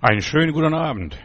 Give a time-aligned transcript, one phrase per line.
[0.00, 1.18] Einen schönen guten Abend.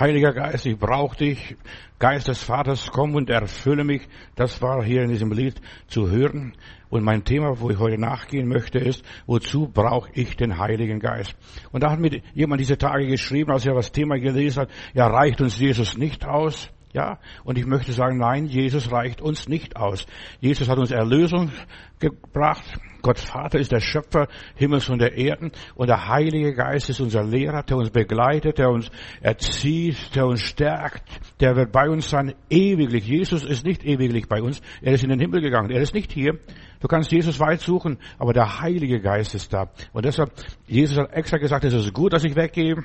[0.00, 1.54] Heiliger Geist, ich brauche dich.
[1.98, 4.08] Geist des Vaters, komm und erfülle mich.
[4.36, 6.54] Das war hier in diesem Lied zu hören.
[6.88, 11.36] Und mein Thema, wo ich heute nachgehen möchte, ist, wozu brauche ich den Heiligen Geist?
[11.72, 15.06] Und da hat mir jemand diese Tage geschrieben, als er das Thema gelesen hat, ja,
[15.06, 16.70] reicht uns Jesus nicht aus?
[16.94, 20.06] Ja, und ich möchte sagen, nein, Jesus reicht uns nicht aus.
[20.40, 21.50] Jesus hat uns Erlösung
[21.98, 22.62] gebracht.
[23.02, 27.24] Gott Vater ist der Schöpfer Himmels und der Erden und der Heilige Geist ist unser
[27.24, 31.02] Lehrer, der uns begleitet, der uns erzieht, der uns stärkt,
[31.40, 33.08] der wird bei uns sein ewiglich.
[33.08, 34.62] Jesus ist nicht ewiglich bei uns.
[34.80, 35.70] Er ist in den Himmel gegangen.
[35.70, 36.38] Er ist nicht hier.
[36.78, 39.68] Du kannst Jesus weit suchen, aber der Heilige Geist ist da.
[39.92, 40.30] Und deshalb,
[40.68, 42.76] Jesus hat extra gesagt, es ist gut, dass ich weggehe.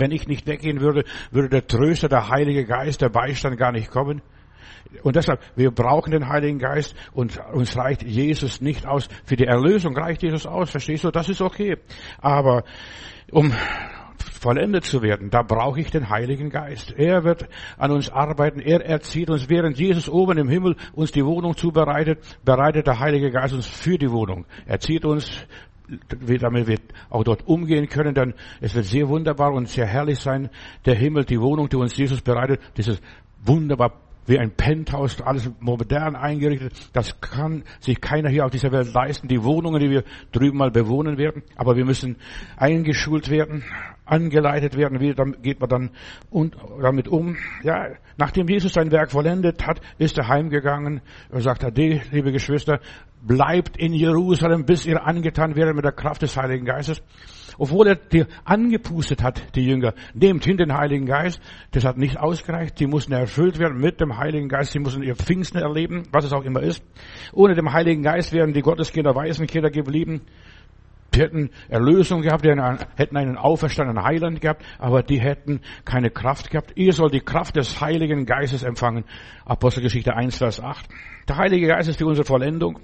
[0.00, 3.90] Wenn ich nicht weggehen würde, würde der Tröster, der Heilige Geist, der Beistand gar nicht
[3.90, 4.22] kommen.
[5.02, 9.08] Und deshalb, wir brauchen den Heiligen Geist und uns reicht Jesus nicht aus.
[9.24, 11.10] Für die Erlösung reicht Jesus aus, verstehst du?
[11.10, 11.76] Das ist okay.
[12.20, 12.64] Aber
[13.30, 13.52] um
[14.40, 16.92] vollendet zu werden, da brauche ich den Heiligen Geist.
[16.96, 21.24] Er wird an uns arbeiten, er erzieht uns, während Jesus oben im Himmel uns die
[21.24, 24.46] Wohnung zubereitet, bereitet der Heilige Geist uns für die Wohnung.
[24.66, 25.46] Er zieht uns
[26.40, 30.50] damit wir auch dort umgehen können, dann es wird sehr wunderbar und sehr herrlich sein,
[30.84, 33.00] der Himmel, die Wohnung, die uns Jesus bereitet, dieses
[33.42, 33.92] wunderbar
[34.26, 36.72] wie ein Penthouse, alles modern eingerichtet.
[36.92, 39.28] Das kann sich keiner hier auf dieser Welt leisten.
[39.28, 41.42] Die Wohnungen, die wir drüben mal bewohnen werden.
[41.56, 42.16] Aber wir müssen
[42.56, 43.64] eingeschult werden,
[44.04, 45.00] angeleitet werden.
[45.00, 45.90] Wie geht man dann
[46.80, 47.36] damit um?
[47.62, 52.80] Ja, nachdem Jesus sein Werk vollendet hat, ist er heimgegangen und sagt, Ade, liebe Geschwister,
[53.22, 57.02] bleibt in Jerusalem, bis ihr angetan werdet mit der Kraft des Heiligen Geistes.
[57.60, 61.42] Obwohl er die angepustet hat, die Jünger, nehmt hin den Heiligen Geist.
[61.72, 62.80] Das hat nicht ausgereicht.
[62.80, 64.72] Die mussten erfüllt werden mit dem Heiligen Geist.
[64.72, 66.82] Sie mussten ihr Pfingsten erleben, was es auch immer ist.
[67.34, 70.22] Ohne dem Heiligen Geist wären die Gotteskinder, Waisenkinder geblieben.
[71.12, 72.50] Die hätten Erlösung gehabt, die
[72.96, 76.72] hätten einen auferstandenen Heiland gehabt, aber die hätten keine Kraft gehabt.
[76.76, 79.04] Ihr sollt die Kraft des Heiligen Geistes empfangen.
[79.44, 80.88] Apostelgeschichte 1, Vers 8.
[81.28, 82.78] Der Heilige Geist ist für unsere Vollendung.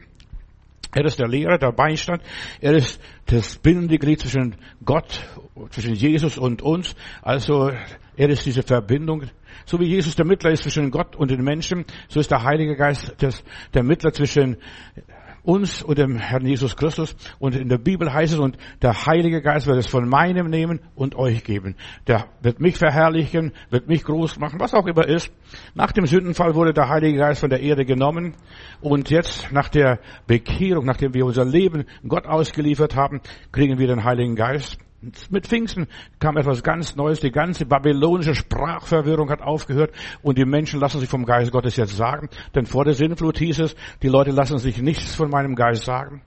[0.97, 2.23] Er ist der Lehrer, der Beistand.
[2.59, 5.21] Er ist das Bindeglied zwischen Gott,
[5.69, 6.97] zwischen Jesus und uns.
[7.21, 7.71] Also
[8.17, 9.25] er ist diese Verbindung.
[9.67, 12.77] So wie Jesus der Mittler ist zwischen Gott und den Menschen, so ist der Heilige
[12.77, 14.57] Geist das, der Mittler zwischen
[15.47, 17.17] uns und dem Herrn Jesus Christus.
[17.39, 20.81] Und in der Bibel heißt es, und der Heilige Geist wird es von meinem nehmen
[20.95, 21.77] und euch geben.
[22.07, 25.33] Der wird mich verherrlichen, wird mich groß machen, was auch immer ist.
[25.75, 28.35] Nach dem Sündenfall wurde der Heilige Geist von der Erde genommen.
[28.81, 33.21] Und jetzt, nach der Bekehrung, nachdem wir unser Leben Gott ausgeliefert haben,
[33.53, 34.79] kriegen wir den Heiligen Geist.
[35.31, 35.87] Mit Pfingsten
[36.19, 37.21] kam etwas ganz Neues.
[37.21, 41.97] Die ganze babylonische Sprachverwirrung hat aufgehört und die Menschen lassen sich vom Geist Gottes jetzt
[41.97, 42.29] sagen.
[42.55, 46.23] Denn vor der Sinnflut hieß es, die Leute lassen sich nichts von meinem Geist sagen.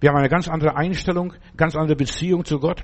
[0.00, 2.82] Wir haben eine ganz andere Einstellung, ganz andere Beziehung zu Gott.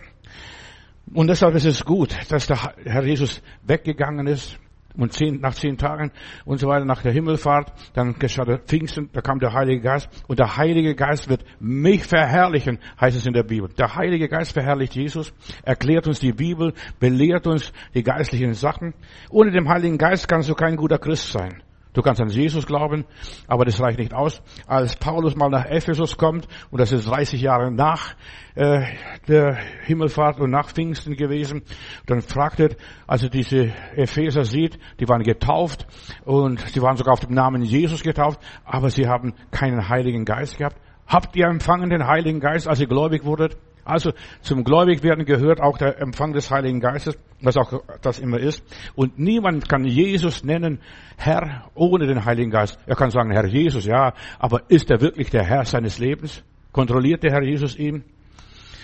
[1.14, 4.58] Und deshalb ist es gut, dass der Herr Jesus weggegangen ist
[4.96, 6.12] und zehn, nach zehn Tagen
[6.44, 10.08] und so weiter, nach der Himmelfahrt, dann geschah der Pfingsten, da kam der Heilige Geist
[10.28, 13.68] und der Heilige Geist wird mich verherrlichen, heißt es in der Bibel.
[13.78, 18.94] Der Heilige Geist verherrlicht Jesus, erklärt uns die Bibel, belehrt uns die geistlichen Sachen.
[19.30, 21.62] Ohne den Heiligen Geist kannst du kein guter Christ sein.
[21.96, 23.06] Du kannst an Jesus glauben,
[23.48, 24.42] aber das reicht nicht aus.
[24.66, 28.14] Als Paulus mal nach Ephesus kommt, und das ist 30 Jahre nach
[28.54, 28.82] äh,
[29.28, 31.62] der Himmelfahrt und nach Pfingsten gewesen,
[32.04, 32.76] dann fragt er,
[33.06, 35.86] als er diese Epheser sieht, die waren getauft
[36.26, 40.58] und sie waren sogar auf dem Namen Jesus getauft, aber sie haben keinen Heiligen Geist
[40.58, 40.76] gehabt.
[41.06, 43.56] Habt ihr empfangen den Heiligen Geist, als ihr gläubig wurdet?
[43.86, 48.64] Also zum Gläubigwerden gehört auch der Empfang des Heiligen Geistes, was auch das immer ist.
[48.94, 50.80] Und niemand kann Jesus nennen
[51.16, 52.78] Herr ohne den Heiligen Geist.
[52.86, 56.42] Er kann sagen, Herr Jesus, ja, aber ist er wirklich der Herr seines Lebens?
[56.72, 58.04] Kontrolliert der Herr Jesus ihn?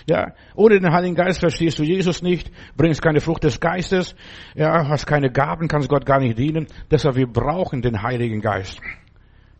[0.05, 4.15] Ja, ohne den Heiligen Geist verstehst du Jesus nicht, bringst keine Frucht des Geistes,
[4.53, 6.67] ja, hast keine Gaben, kannst Gott gar nicht dienen.
[6.91, 8.81] Deshalb wir brauchen den Heiligen Geist.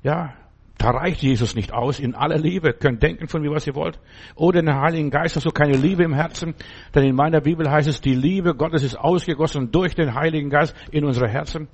[0.04, 0.34] Ja,
[0.78, 2.74] da reicht Jesus nicht aus in aller Liebe.
[2.74, 4.00] Könnt denken von mir, was ihr wollt.
[4.36, 6.56] Oder in den Heiligen Geist hast du keine Liebe im Herzen.
[6.94, 10.76] Denn in meiner Bibel heißt es, die Liebe Gottes ist ausgegossen durch den Heiligen Geist
[10.92, 11.68] in unsere Herzen.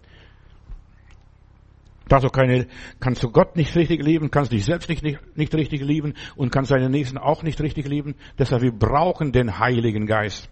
[2.07, 2.65] Da du keine,
[2.99, 6.51] kannst du Gott nicht richtig lieben, kannst dich selbst nicht, nicht, nicht richtig lieben und
[6.51, 8.15] kannst deinen Nächsten auch nicht richtig lieben.
[8.37, 10.49] Deshalb wir brauchen den Heiligen Geist.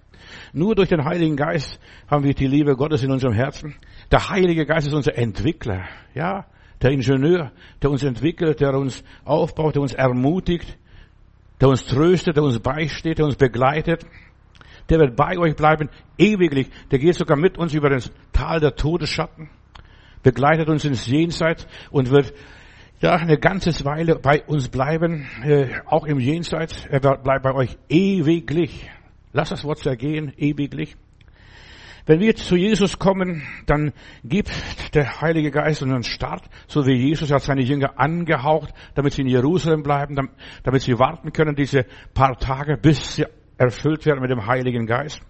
[0.53, 1.79] Nur durch den Heiligen Geist
[2.09, 3.75] haben wir die Liebe Gottes in unserem Herzen.
[4.11, 5.85] Der Heilige Geist ist unser Entwickler.
[6.13, 6.45] Ja,
[6.81, 7.51] der Ingenieur,
[7.81, 10.77] der uns entwickelt, der uns aufbaut, der uns ermutigt,
[11.59, 14.05] der uns tröstet, der uns beisteht, der uns begleitet.
[14.89, 16.69] Der wird bei euch bleiben, ewiglich.
[16.91, 19.49] Der geht sogar mit uns über das Tal der Todesschatten,
[20.23, 22.33] begleitet uns ins Jenseits und wird
[23.01, 26.85] ja eine ganze Weile bei uns bleiben, äh, auch im Jenseits.
[26.85, 28.89] Er bleibt bei euch ewiglich.
[29.33, 30.95] Lass das Wort zergehen, ewiglich.
[32.07, 33.91] Wenn wir zu Jesus kommen, dann
[34.23, 34.49] gibt
[34.95, 39.23] der Heilige Geist uns einen Start, so wie Jesus hat seine Jünger angehaucht, damit sie
[39.23, 40.29] in Jerusalem bleiben,
[40.63, 43.25] damit sie warten können, diese paar Tage, bis sie
[43.57, 45.21] erfüllt werden mit dem Heiligen Geist.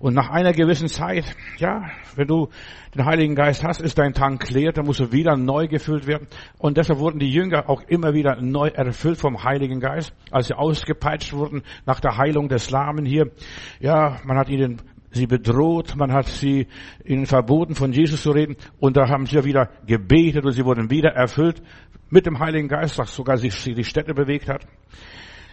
[0.00, 1.24] Und nach einer gewissen Zeit,
[1.58, 2.48] ja, wenn du
[2.96, 6.26] den Heiligen Geist hast, ist dein Tank leer, dann musst du wieder neu gefüllt werden.
[6.58, 10.54] Und deshalb wurden die Jünger auch immer wieder neu erfüllt vom Heiligen Geist, als sie
[10.54, 13.30] ausgepeitscht wurden nach der Heilung des Lahmen hier.
[13.78, 14.82] Ja, man hat ihnen
[15.14, 16.66] sie bedroht, man hat sie
[17.04, 20.90] ihnen verboten, von Jesus zu reden, und da haben sie wieder gebetet und sie wurden
[20.90, 21.62] wieder erfüllt
[22.10, 24.66] mit dem Heiligen Geist, was sogar sich die Städte bewegt hat.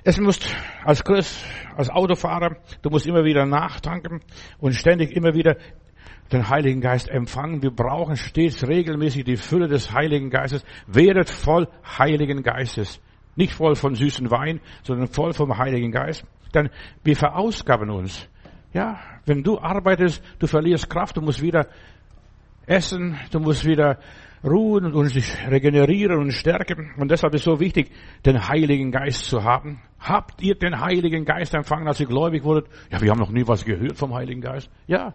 [0.03, 0.39] Es muss
[0.83, 4.21] als Christ, als Autofahrer, du musst immer wieder nachtanken
[4.59, 5.57] und ständig immer wieder
[6.31, 7.61] den Heiligen Geist empfangen.
[7.61, 10.65] Wir brauchen stets regelmäßig die Fülle des Heiligen Geistes.
[10.87, 13.01] Werdet voll Heiligen Geistes.
[13.35, 16.25] Nicht voll von süßen Wein, sondern voll vom Heiligen Geist.
[16.53, 16.69] Denn
[17.03, 18.27] wir verausgaben uns.
[18.73, 21.67] Ja, wenn du arbeitest, du verlierst Kraft, du musst wieder
[22.65, 23.99] essen, du musst wieder
[24.43, 26.93] ruhen und sich regenerieren und stärken.
[26.97, 27.91] Und deshalb ist es so wichtig,
[28.25, 29.81] den Heiligen Geist zu haben.
[29.99, 32.67] Habt ihr den Heiligen Geist empfangen, als ihr gläubig wurdet?
[32.91, 34.69] Ja, wir haben noch nie was gehört vom Heiligen Geist.
[34.87, 35.13] Ja,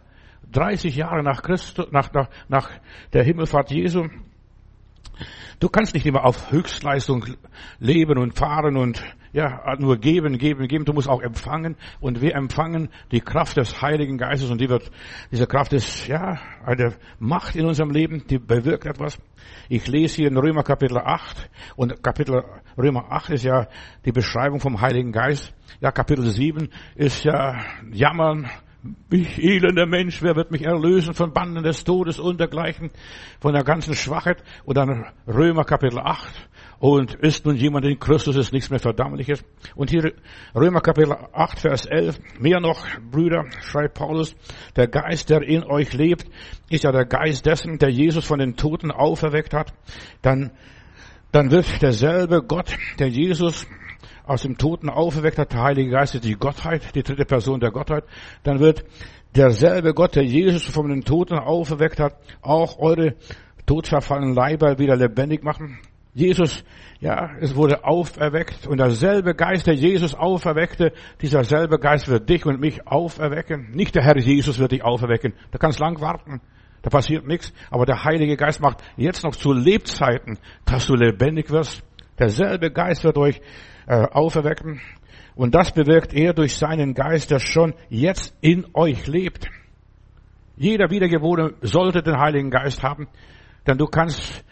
[0.52, 2.70] 30 Jahre nach Christus, nach, nach, nach
[3.12, 4.08] der Himmelfahrt Jesu
[5.58, 7.24] Du kannst nicht immer auf Höchstleistung
[7.78, 9.02] leben und fahren und
[9.36, 10.86] ja, nur geben, geben, geben.
[10.86, 11.76] Du musst auch empfangen.
[12.00, 14.90] Und wir empfangen die Kraft des Heiligen Geistes und die wird,
[15.30, 19.18] diese Kraft ist, ja, eine Macht in unserem Leben, die bewirkt etwas.
[19.68, 22.44] Ich lese hier in Römer Kapitel 8 und Kapitel
[22.78, 23.68] Römer 8 ist ja
[24.06, 25.52] die Beschreibung vom Heiligen Geist.
[25.82, 27.62] Ja, Kapitel 7 ist ja
[27.92, 28.48] Jammern,
[29.10, 32.90] ich elender Mensch, wer wird mich erlösen von Banden des Todes und dergleichen,
[33.40, 34.42] von der ganzen Schwachheit.
[34.64, 36.48] Und dann Römer Kapitel 8.
[36.78, 39.42] Und ist nun jemand in Christus, ist nichts mehr Verdammliches.
[39.74, 40.12] Und hier
[40.54, 42.18] Römer Kapitel 8, Vers 11.
[42.38, 44.36] Mehr noch, Brüder, schreibt Paulus,
[44.76, 46.26] der Geist, der in euch lebt,
[46.68, 49.72] ist ja der Geist dessen, der Jesus von den Toten auferweckt hat.
[50.20, 50.50] Dann,
[51.32, 53.66] dann wird derselbe Gott, der Jesus
[54.26, 57.70] aus dem Toten auferweckt hat, der Heilige Geist ist die Gottheit, die dritte Person der
[57.70, 58.04] Gottheit,
[58.42, 58.84] dann wird
[59.34, 63.14] derselbe Gott, der Jesus von den Toten auferweckt hat, auch eure
[63.66, 65.78] todverfallenen Leiber wieder lebendig machen.
[66.16, 66.64] Jesus,
[66.98, 72.46] ja, es wurde auferweckt und derselbe Geist, der Jesus auferweckte, dieser selbe Geist wird dich
[72.46, 73.72] und mich auferwecken.
[73.72, 75.34] Nicht der Herr Jesus wird dich auferwecken.
[75.50, 76.40] Da kannst lang warten.
[76.80, 77.52] Da passiert nichts.
[77.70, 81.82] Aber der Heilige Geist macht jetzt noch zu Lebzeiten, dass du lebendig wirst.
[82.18, 83.42] Derselbe Geist wird euch
[83.86, 84.80] äh, auferwecken.
[85.34, 89.50] Und das bewirkt er durch seinen Geist, der schon jetzt in euch lebt.
[90.56, 93.06] Jeder Wiedergeborene sollte den Heiligen Geist haben,
[93.66, 94.44] denn du kannst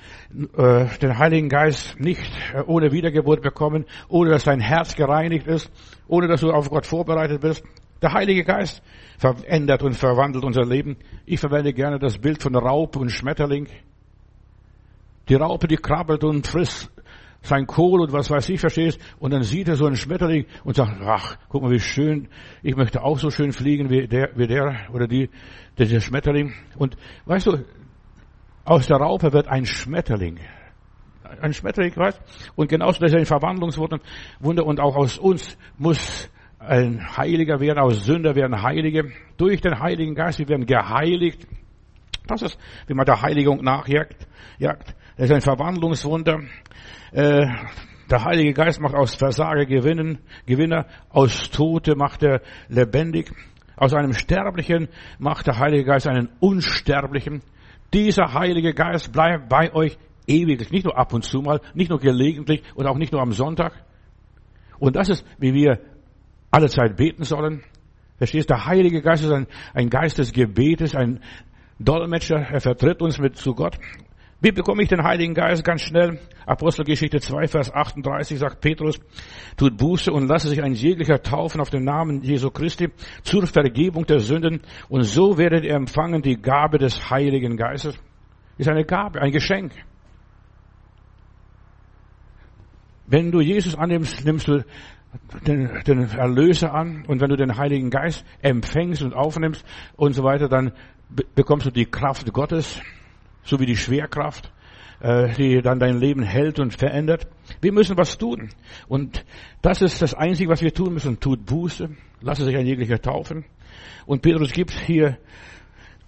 [0.56, 5.70] äh, den Heiligen Geist nicht äh, ohne Wiedergeburt bekommen, ohne dass dein Herz gereinigt ist,
[6.08, 7.64] ohne dass du auf Gott vorbereitet bist.
[8.02, 8.82] Der Heilige Geist
[9.18, 10.96] verändert und verwandelt unser Leben.
[11.24, 13.68] Ich verwende gerne das Bild von Raupe und Schmetterling.
[15.28, 16.90] Die Raupe, die krabbelt und frisst
[17.44, 18.98] sein Kohl und was weiß ich, verstehst?
[19.18, 22.28] Und dann sieht er so einen Schmetterling und sagt, ach, guck mal, wie schön,
[22.62, 25.30] ich möchte auch so schön fliegen wie der, wie der oder die,
[25.78, 26.54] der Schmetterling.
[26.76, 26.96] Und
[27.26, 27.64] weißt du,
[28.64, 30.40] aus der Raupe wird ein Schmetterling.
[31.40, 32.20] Ein Schmetterling, weißt?
[32.54, 34.00] Und genauso, das ist ein Verwandlungswunder
[34.40, 39.10] und auch aus uns muss ein Heiliger werden, aus Sünder werden Heilige.
[39.36, 41.46] Durch den Heiligen Geist, wir werden geheiligt.
[42.26, 44.26] Das ist, wie man der Heiligung nachjagt.
[44.58, 44.94] Jagt.
[45.16, 46.40] Das ist ein Verwandlungswunder.
[47.12, 47.46] Äh,
[48.10, 53.30] der Heilige Geist macht aus Versager Gewinnen, Gewinner, aus Tote macht er lebendig.
[53.76, 57.42] Aus einem Sterblichen macht der Heilige Geist einen Unsterblichen.
[57.94, 59.96] Dieser Heilige Geist bleibt bei euch
[60.26, 63.30] ewig, nicht nur ab und zu mal, nicht nur gelegentlich und auch nicht nur am
[63.30, 63.72] Sonntag.
[64.80, 65.78] Und das ist, wie wir
[66.50, 67.62] alle Zeit beten sollen.
[68.18, 68.50] Verstehst?
[68.50, 71.20] Der Heilige Geist ist ein, ein Geist des Gebetes, ein
[71.78, 72.38] Dolmetscher.
[72.38, 73.78] Er vertritt uns mit zu Gott.
[74.44, 76.18] Wie bekomme ich den Heiligen Geist ganz schnell?
[76.44, 79.00] Apostelgeschichte 2, Vers 38 sagt Petrus,
[79.56, 82.90] tut Buße und lasse sich ein jeglicher taufen auf den Namen Jesu Christi
[83.22, 84.60] zur Vergebung der Sünden
[84.90, 87.98] und so werdet ihr empfangen die Gabe des Heiligen Geistes.
[88.58, 89.72] Ist eine Gabe, ein Geschenk.
[93.06, 94.62] Wenn du Jesus annimmst, nimmst du
[95.46, 99.64] den, den Erlöser an und wenn du den Heiligen Geist empfängst und aufnimmst
[99.96, 100.72] und so weiter, dann
[101.34, 102.82] bekommst du die Kraft Gottes
[103.44, 104.52] so wie die Schwerkraft,
[105.00, 107.26] äh, die dann dein Leben hält und verändert.
[107.60, 108.50] Wir müssen was tun.
[108.88, 109.24] Und
[109.62, 111.20] das ist das Einzige, was wir tun müssen.
[111.20, 113.44] Tut Buße, lasse sich ein jeglicher taufen.
[114.06, 115.18] Und Petrus gibt hier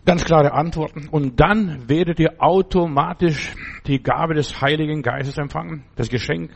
[0.07, 1.09] Ganz klare Antworten.
[1.09, 3.53] Und dann werdet ihr automatisch
[3.89, 6.53] die Gabe des Heiligen Geistes empfangen, das Geschenk.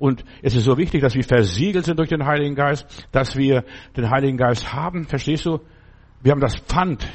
[0.00, 3.64] Und es ist so wichtig, dass wir versiegelt sind durch den Heiligen Geist, dass wir
[3.96, 5.04] den Heiligen Geist haben.
[5.04, 5.60] Verstehst du?
[6.20, 7.08] Wir haben das Pfand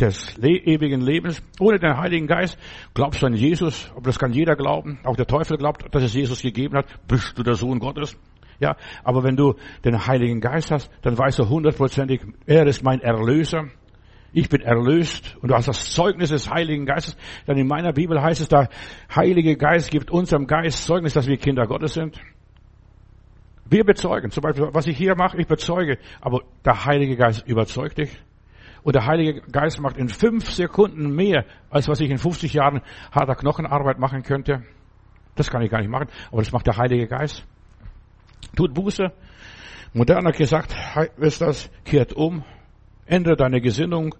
[0.00, 1.42] des ewigen Lebens.
[1.60, 2.58] Ohne den Heiligen Geist
[2.94, 5.00] glaubst du an Jesus, aber das kann jeder glauben.
[5.04, 6.86] Auch der Teufel glaubt, dass es Jesus gegeben hat.
[7.08, 8.16] Bist du der Sohn Gottes?
[8.60, 13.00] Ja, aber wenn du den Heiligen Geist hast, dann weißt du hundertprozentig, er ist mein
[13.00, 13.68] Erlöser.
[14.32, 17.16] Ich bin erlöst und du hast das Zeugnis des Heiligen Geistes.
[17.46, 18.68] Denn in meiner Bibel heißt es, der
[19.14, 22.20] Heilige Geist gibt unserem Geist Zeugnis, dass wir Kinder Gottes sind.
[23.70, 27.98] Wir bezeugen, zum Beispiel, was ich hier mache, ich bezeuge, aber der Heilige Geist überzeugt
[27.98, 28.10] dich.
[28.88, 32.80] Und der Heilige Geist macht in fünf Sekunden mehr, als was ich in 50 Jahren
[33.12, 34.62] harter Knochenarbeit machen könnte.
[35.34, 37.44] Das kann ich gar nicht machen, aber das macht der Heilige Geist.
[38.56, 39.12] Tut Buße.
[39.92, 40.74] Moderner gesagt
[41.18, 42.44] ist das, kehrt um,
[43.04, 44.14] ändere deine Gesinnung,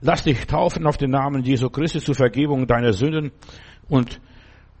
[0.00, 3.32] lass dich taufen auf den Namen Jesu Christi zur Vergebung deiner Sünden
[3.86, 4.18] und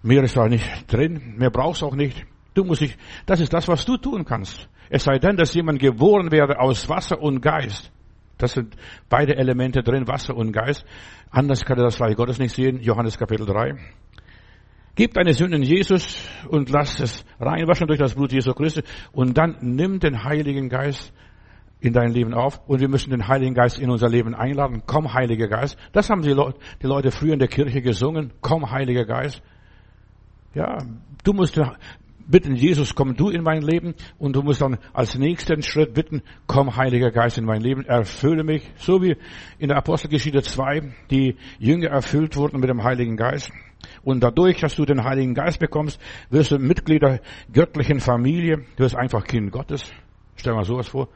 [0.02, 2.24] mehr ist da nicht drin, mehr brauchst auch nicht.
[2.54, 4.66] Du musst dich, das ist das, was du tun kannst.
[4.88, 7.92] Es sei denn, dass jemand geboren werde aus Wasser und Geist.
[8.38, 8.76] Das sind
[9.08, 10.84] beide Elemente drin, Wasser und Geist.
[11.30, 12.80] Anders kann er das Reich Gottes nicht sehen.
[12.80, 13.76] Johannes Kapitel 3.
[14.94, 19.56] Gib deine Sünden Jesus und lass es reinwaschen durch das Blut Jesu Christi und dann
[19.60, 21.12] nimm den Heiligen Geist
[21.80, 24.82] in dein Leben auf und wir müssen den Heiligen Geist in unser Leben einladen.
[24.86, 25.78] Komm, Heiliger Geist.
[25.92, 28.32] Das haben die Leute, die Leute früher in der Kirche gesungen.
[28.40, 29.42] Komm, Heiliger Geist.
[30.54, 30.78] Ja,
[31.24, 31.60] du musst
[32.26, 36.22] bitten, Jesus, komm du in mein Leben und du musst dann als nächsten Schritt bitten,
[36.46, 39.16] komm Heiliger Geist in mein Leben, erfülle mich, so wie
[39.58, 43.50] in der Apostelgeschichte 2 die Jünger erfüllt wurden mit dem Heiligen Geist.
[44.02, 47.20] Und dadurch, dass du den Heiligen Geist bekommst, wirst du Mitglied der
[47.52, 49.92] göttlichen Familie, du wirst einfach Kind Gottes.
[50.36, 51.08] Stell dir mal sowas vor.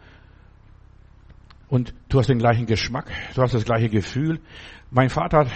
[1.68, 4.40] Und du hast den gleichen Geschmack, du hast das gleiche Gefühl.
[4.90, 5.50] Mein Vater hat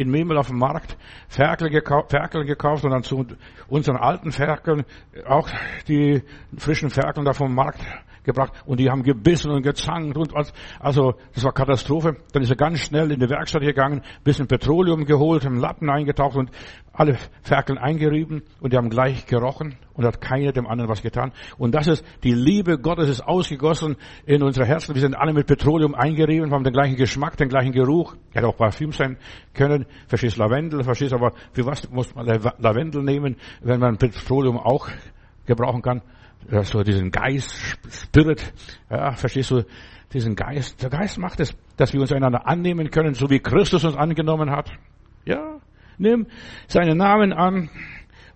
[0.00, 0.96] in Memel auf dem Markt
[1.28, 3.26] Ferkel gekauft, Ferkel gekauft und dann zu
[3.68, 4.84] unseren alten Ferkeln
[5.26, 5.50] auch
[5.88, 6.22] die
[6.56, 7.80] frischen Ferkeln da vom Markt
[8.24, 10.32] gebracht und die haben gebissen und gezankt und
[10.78, 12.16] also das war Katastrophe.
[12.32, 16.36] Dann ist er ganz schnell in die Werkstatt gegangen, bisschen Petroleum geholt, im Lappen eingetaucht
[16.36, 16.50] und
[16.92, 21.32] alle Ferkeln eingerieben und die haben gleich gerochen und hat keiner dem anderen was getan.
[21.58, 23.96] Und das ist, die Liebe Gottes ist ausgegossen
[24.26, 24.94] in unsere Herzen.
[24.94, 28.16] Wir sind alle mit Petroleum eingerieben, haben den gleichen Geschmack, den gleichen Geruch.
[28.32, 29.18] Hätte auch Parfüm sein
[29.54, 29.86] können.
[30.08, 34.88] Verstehst Lavendel, verstehst aber, für was muss man Lavendel nehmen, wenn man Petroleum auch
[35.46, 36.02] gebrauchen kann?
[36.62, 38.52] So diesen Geist, Spirit,
[38.90, 39.64] ja, verstehst du,
[40.12, 40.82] diesen Geist.
[40.82, 44.50] Der Geist macht es, dass wir uns einander annehmen können, so wie Christus uns angenommen
[44.50, 44.70] hat.
[45.24, 45.60] Ja,
[45.98, 46.26] nimm
[46.66, 47.70] seinen Namen an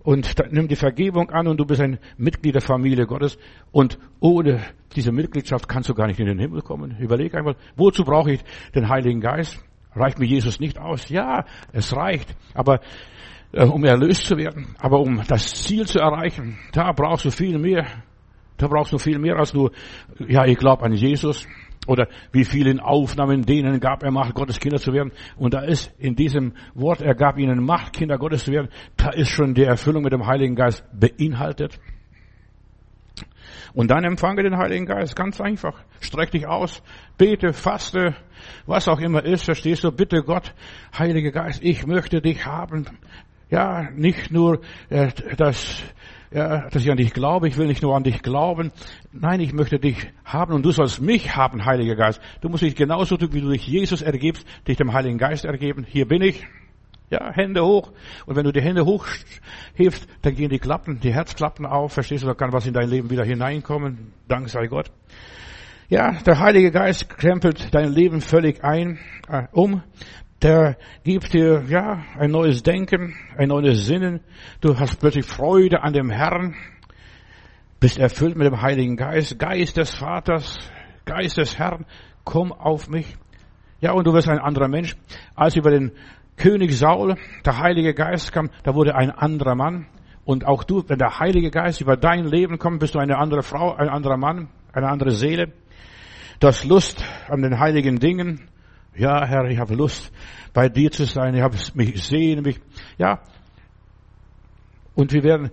[0.03, 3.37] und nimm die Vergebung an und du bist ein Mitglied der Familie Gottes.
[3.71, 4.61] Und ohne
[4.95, 6.97] diese Mitgliedschaft kannst du gar nicht in den Himmel kommen.
[6.99, 8.41] Überleg einmal, wozu brauche ich
[8.73, 9.59] den Heiligen Geist?
[9.93, 11.09] Reicht mir Jesus nicht aus?
[11.09, 12.35] Ja, es reicht.
[12.53, 12.81] Aber
[13.63, 14.75] um erlöst zu werden.
[14.79, 17.85] Aber um das Ziel zu erreichen, da brauchst du viel mehr.
[18.57, 19.71] Da brauchst du viel mehr als nur,
[20.27, 21.47] ja, ich glaube an Jesus.
[21.87, 25.11] Oder wie vielen Aufnahmen denen gab er Macht, Gottes Kinder zu werden.
[25.37, 29.11] Und da ist in diesem Wort, er gab ihnen Macht, Kinder Gottes zu werden, da
[29.11, 31.79] ist schon die Erfüllung mit dem Heiligen Geist beinhaltet.
[33.75, 35.83] Und dann empfange den Heiligen Geist, ganz einfach.
[35.99, 36.81] Streck dich aus,
[37.17, 38.15] bete, faste,
[38.65, 39.91] was auch immer ist, verstehst du?
[39.91, 40.53] Bitte Gott,
[40.97, 42.87] Heiliger Geist, ich möchte dich haben.
[43.49, 45.83] Ja, nicht nur, äh, dass,
[46.31, 48.71] ja, dass ich an dich glaube, ich will nicht nur an dich glauben.
[49.11, 52.19] Nein, ich möchte dich haben und du sollst mich haben, Heiliger Geist.
[52.41, 55.85] Du musst dich genauso, wie du dich Jesus ergibst, dich dem Heiligen Geist ergeben.
[55.87, 56.45] Hier bin ich.
[57.11, 57.91] Ja, Hände hoch.
[58.25, 61.93] Und wenn du die Hände hochhebst, dann gehen die Klappen, die Herzklappen auf.
[61.93, 64.11] Verstehst du, da kann was in dein Leben wieder hineinkommen.
[64.27, 64.91] Dank sei Gott.
[65.87, 68.97] Ja, der Heilige Geist krempelt dein Leben völlig ein,
[69.29, 69.83] äh, um
[70.45, 74.19] der gibt dir, ja, ein neues Denken, ein neues Sinnen.
[74.61, 76.53] Du hast plötzlich Freude an dem Herrn,
[77.79, 80.59] bist erfüllt mit dem Heiligen Geist, Geist des Vaters,
[81.05, 81.87] Geist des Herrn,
[82.23, 83.15] komm auf mich.
[83.81, 84.95] Ja, und du wirst ein anderer Mensch.
[85.33, 85.93] Als über den
[86.37, 89.87] König Saul der Heilige Geist kam, da wurde ein anderer Mann.
[90.25, 93.41] Und auch du, wenn der Heilige Geist über dein Leben kommt, bist du eine andere
[93.41, 95.53] Frau, ein anderer Mann, eine andere Seele.
[96.39, 98.47] Du hast Lust an den heiligen Dingen.
[98.97, 100.11] Ja, Herr, ich habe Lust,
[100.53, 101.35] bei dir zu sein.
[101.35, 102.59] Ich habe mich sehen, mich,
[102.97, 103.19] ja.
[104.95, 105.51] Und wir werden,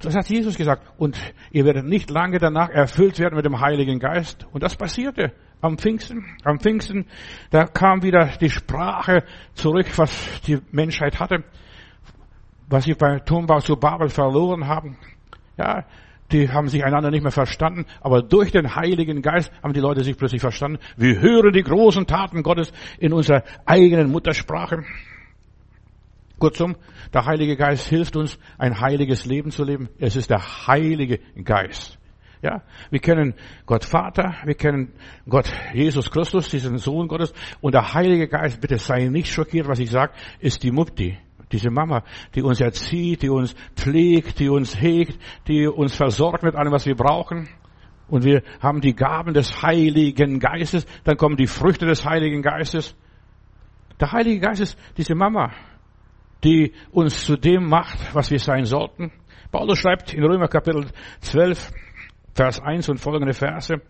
[0.00, 1.18] das hat Jesus gesagt, und
[1.50, 4.46] ihr werdet nicht lange danach erfüllt werden mit dem Heiligen Geist.
[4.52, 6.24] Und das passierte am Pfingsten.
[6.44, 7.06] Am Pfingsten,
[7.50, 9.24] da kam wieder die Sprache
[9.54, 11.44] zurück, was die Menschheit hatte,
[12.68, 14.96] was sie beim Turmbau zu Babel verloren haben.
[15.56, 15.84] Ja,
[16.32, 20.02] die haben sich einander nicht mehr verstanden, aber durch den Heiligen Geist haben die Leute
[20.02, 20.78] sich plötzlich verstanden.
[20.96, 24.84] Wir hören die großen Taten Gottes in unserer eigenen Muttersprache.
[26.38, 26.76] Kurzum,
[27.14, 29.88] der Heilige Geist hilft uns, ein heiliges Leben zu leben.
[29.98, 31.98] Es ist der Heilige Geist.
[32.42, 34.92] Ja, wir kennen Gott Vater, wir kennen
[35.26, 39.78] Gott Jesus Christus, diesen Sohn Gottes, und der Heilige Geist, bitte sei nicht schockiert, was
[39.78, 41.16] ich sage, ist die Mupti,
[41.52, 42.02] diese Mama,
[42.34, 46.86] die uns erzieht, die uns pflegt, die uns hegt, die uns versorgt mit allem, was
[46.86, 47.48] wir brauchen.
[48.08, 52.96] Und wir haben die Gaben des Heiligen Geistes, dann kommen die Früchte des Heiligen Geistes.
[54.00, 55.52] Der Heilige Geist ist diese Mama,
[56.44, 59.10] die uns zu dem macht, was wir sein sollten.
[59.50, 60.86] Paulus schreibt in Römer Kapitel
[61.20, 61.72] 12,
[62.34, 63.80] Vers 1 und folgende Verse.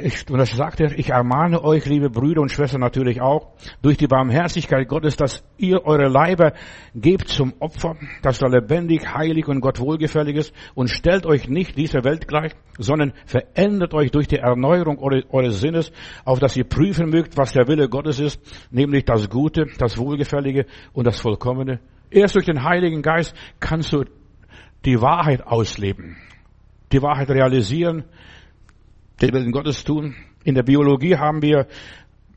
[0.00, 3.48] Ich, und das sagt er, ich ermahne euch, liebe Brüder und Schwestern natürlich auch,
[3.82, 6.52] durch die Barmherzigkeit Gottes, dass ihr eure Leiber
[6.94, 11.76] gebt zum Opfer, das da lebendig, heilig und Gott wohlgefällig ist und stellt euch nicht
[11.76, 15.90] dieser Welt gleich, sondern verändert euch durch die Erneuerung eures Sinnes,
[16.24, 20.66] auf dass ihr prüfen mögt, was der Wille Gottes ist, nämlich das Gute, das Wohlgefällige
[20.92, 21.80] und das Vollkommene.
[22.08, 24.04] Erst durch den Heiligen Geist kannst du
[24.84, 26.16] die Wahrheit ausleben,
[26.92, 28.04] die Wahrheit realisieren,
[29.20, 30.14] den Willen Gottes tun.
[30.44, 31.66] In der Biologie haben wir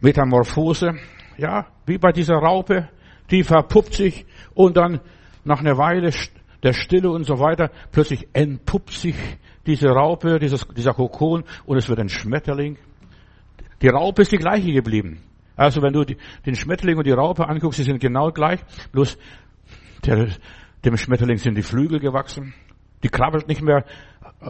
[0.01, 0.95] Metamorphose,
[1.38, 2.89] ja, wie bei dieser Raupe,
[3.31, 5.01] die verpuppt sich und dann
[5.43, 6.12] nach einer Weile
[6.63, 9.15] der Stille und so weiter, plötzlich entpuppt sich
[9.65, 12.77] diese Raupe, dieses, dieser Kokon und es wird ein Schmetterling.
[13.81, 15.21] Die Raupe ist die gleiche geblieben.
[15.55, 18.59] Also wenn du die, den Schmetterling und die Raupe anguckst, sie sind genau gleich,
[18.91, 19.17] bloß
[20.05, 20.29] der,
[20.86, 22.53] dem Schmetterling sind die Flügel gewachsen.
[23.03, 23.86] Die krabbelt nicht mehr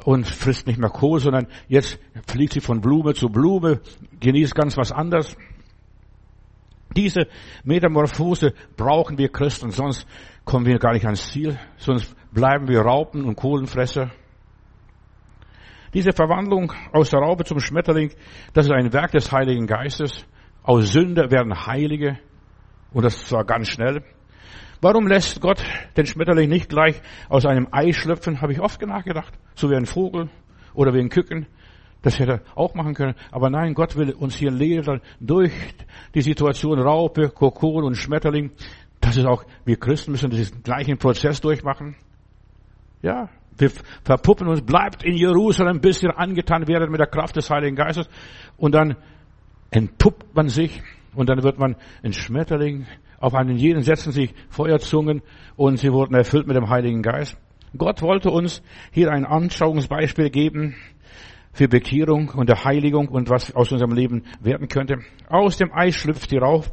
[0.05, 3.81] und frisst nicht mehr Kohl, sondern jetzt fliegt sie von Blume zu Blume,
[4.19, 5.35] genießt ganz was anderes.
[6.95, 7.27] Diese
[7.63, 10.07] Metamorphose brauchen wir Christen, sonst
[10.45, 14.11] kommen wir gar nicht ans Ziel, sonst bleiben wir Raupen und Kohlenfresser.
[15.93, 18.11] Diese Verwandlung aus der Raupe zum Schmetterling,
[18.53, 20.25] das ist ein Werk des Heiligen Geistes.
[20.61, 22.19] Aus Sünde werden Heilige
[22.91, 24.03] und das zwar ganz schnell.
[24.81, 25.61] Warum lässt Gott
[25.97, 28.41] den Schmetterling nicht gleich aus einem Ei schlüpfen?
[28.41, 29.33] Habe ich oft nachgedacht.
[29.55, 30.29] So wie ein Vogel
[30.73, 31.47] oder wie ein Küken.
[32.01, 33.15] Das hätte er auch machen können.
[33.31, 35.51] Aber nein, Gott will uns hier lehren durch
[36.15, 38.51] die Situation Raupe, Kokon und Schmetterling.
[39.01, 41.95] Das ist auch, wir Christen müssen diesen gleichen Prozess durchmachen.
[43.01, 43.71] Ja, wir
[44.03, 48.09] verpuppen uns, bleibt in Jerusalem, bis ihr angetan werdet mit der Kraft des Heiligen Geistes.
[48.55, 48.95] Und dann
[49.71, 50.81] entpuppt man sich
[51.15, 52.87] und dann wird man ein Schmetterling,
[53.19, 55.21] auf einen jeden setzen sich Feuerzungen
[55.55, 57.37] und sie wurden erfüllt mit dem Heiligen Geist.
[57.77, 60.75] Gott wollte uns hier ein Anschauungsbeispiel geben
[61.51, 64.99] für Bekehrung und der Heiligung und was aus unserem Leben werden könnte.
[65.27, 66.71] Aus dem Ei schlüpft die Raupe,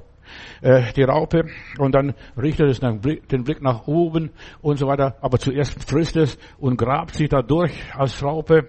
[0.63, 1.47] äh, die Raupe
[1.79, 4.31] und dann richtet es den Blick nach oben
[4.63, 5.17] und so weiter.
[5.21, 8.69] Aber zuerst frisst es und grabt sich da durch als Raupe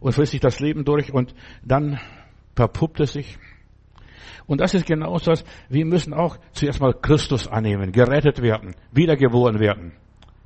[0.00, 2.00] und frisst sich das Leben durch und dann
[2.56, 3.38] verpuppt es sich
[4.46, 5.44] und das ist genau das.
[5.68, 9.92] Wir müssen auch zuerst mal Christus annehmen, gerettet werden, wiedergeboren werden.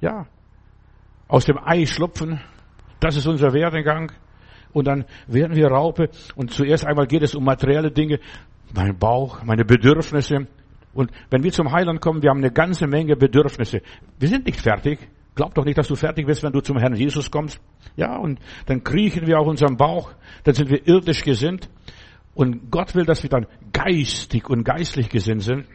[0.01, 0.27] Ja.
[1.27, 2.41] Aus dem Ei schlupfen.
[3.01, 4.13] Das ist unser Werdegang.
[4.73, 6.11] Und dann werden wir Raupe.
[6.37, 8.21] Und zuerst einmal geht es um materielle Dinge.
[8.75, 10.47] Mein Bauch, meine Bedürfnisse.
[10.95, 13.83] Und wenn wir zum Heiland kommen, wir haben eine ganze Menge Bedürfnisse.
[14.19, 14.99] Wir sind nicht fertig.
[15.35, 17.61] Glaub doch nicht, dass du fertig bist, wenn du zum Herrn Jesus kommst.
[17.97, 20.13] Ja, und dann kriechen wir auf unserem Bauch.
[20.43, 21.71] Dann sind wir irdisch gesinnt.
[22.39, 25.67] Und Gott will, dass wir dann geistig und geistlich gesinnt sind.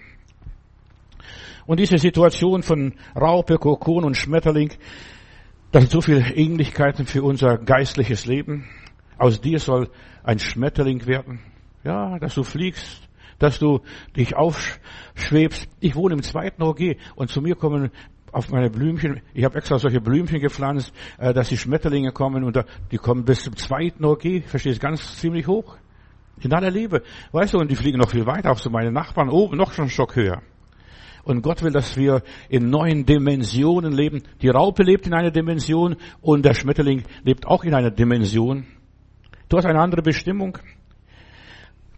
[1.65, 4.71] Und diese Situation von Raupe, Kokon und Schmetterling,
[5.73, 8.69] das sind so viele Ähnlichkeiten für unser geistliches Leben.
[9.17, 9.89] Aus dir soll
[10.23, 11.41] ein Schmetterling werden.
[11.83, 13.81] Ja, dass du fliegst, dass du
[14.15, 15.67] dich aufschwebst.
[15.81, 17.91] Ich wohne im zweiten OG und zu mir kommen
[18.31, 22.57] auf meine Blümchen, ich habe extra solche Blümchen gepflanzt, äh, dass die Schmetterlinge kommen und
[22.89, 25.77] die kommen bis zum zweiten OG, verstehst, ganz ziemlich hoch.
[26.43, 27.03] In aller Liebe.
[27.31, 29.83] Weißt du, und die fliegen noch viel weiter, auch zu meinen Nachbarn, oben noch schon
[29.83, 30.41] einen Stock höher.
[31.23, 34.23] Und Gott will, dass wir in neuen Dimensionen leben.
[34.41, 38.65] Die Raupe lebt in einer Dimension und der Schmetterling lebt auch in einer Dimension.
[39.47, 40.57] Du hast eine andere Bestimmung,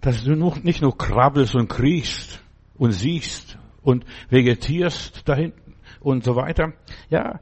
[0.02, 2.44] dass du nicht nur krabbelst und kriechst
[2.76, 5.54] und siehst und vegetierst dahin
[6.02, 6.74] und so weiter.
[7.10, 7.40] Ja,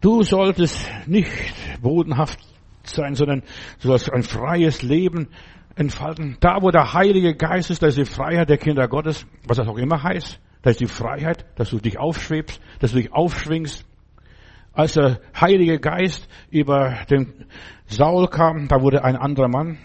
[0.00, 1.32] du solltest nicht
[1.80, 2.38] bodenhaft
[2.84, 3.42] sein, sondern
[3.80, 5.28] du sollst ein freies Leben
[5.76, 6.36] entfalten.
[6.40, 9.68] Da, wo der Heilige Geist ist, da ist die Freiheit der Kinder Gottes, was das
[9.68, 10.40] auch immer heißt.
[10.62, 13.84] Da ist die Freiheit, dass du dich aufschwebst, dass du dich aufschwingst.
[14.72, 17.46] Als der Heilige Geist über den
[17.86, 19.78] Saul kam, da wurde ein anderer Mann.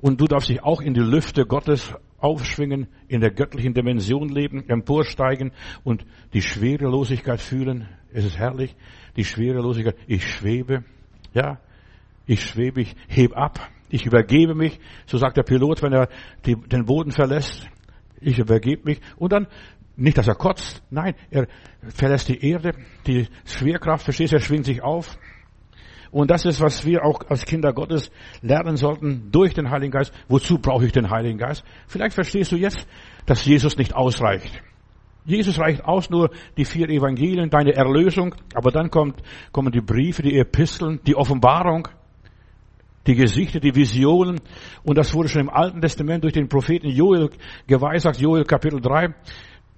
[0.00, 4.68] Und du darfst dich auch in die Lüfte Gottes aufschwingen, in der göttlichen Dimension leben,
[4.68, 5.52] emporsteigen
[5.84, 7.88] und die Schwerelosigkeit fühlen.
[8.12, 8.74] Es ist herrlich,
[9.16, 9.96] die Schwerelosigkeit.
[10.06, 10.84] Ich schwebe,
[11.32, 11.58] ja,
[12.26, 16.08] ich schwebe, ich heb ab, ich übergebe mich, so sagt der Pilot, wenn er
[16.46, 17.66] die, den Boden verlässt.
[18.20, 19.46] Ich übergebe mich und dann
[19.96, 21.48] nicht, dass er kotzt, nein, er
[21.88, 22.72] verlässt die Erde,
[23.06, 25.18] die Schwerkraft, verstehst du, er schwingt sich auf.
[26.10, 30.12] Und das ist, was wir auch als Kinder Gottes lernen sollten durch den Heiligen Geist.
[30.28, 31.64] Wozu brauche ich den Heiligen Geist?
[31.86, 32.86] Vielleicht verstehst du jetzt,
[33.26, 34.62] dass Jesus nicht ausreicht.
[35.26, 39.22] Jesus reicht aus nur die vier Evangelien, deine Erlösung, aber dann kommt,
[39.52, 41.88] kommen die Briefe, die Episteln, die Offenbarung,
[43.08, 44.40] die Gesichter, die Visionen.
[44.84, 47.30] Und das wurde schon im Alten Testament durch den Propheten Joel
[47.66, 49.14] geweissagt, Joel Kapitel 3.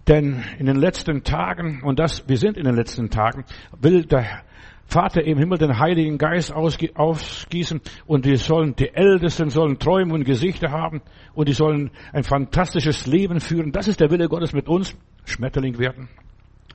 [0.08, 3.44] Denn in den letzten Tagen, und das, wir sind in den letzten Tagen,
[3.80, 4.42] will der
[4.86, 10.24] Vater im Himmel den Heiligen Geist ausgießen und die sollen, die Ältesten sollen Träume und
[10.24, 11.00] Gesichter haben
[11.32, 13.70] und die sollen ein fantastisches Leben führen.
[13.70, 14.96] Das ist der Wille Gottes mit uns.
[15.26, 16.08] Schmetterling werden.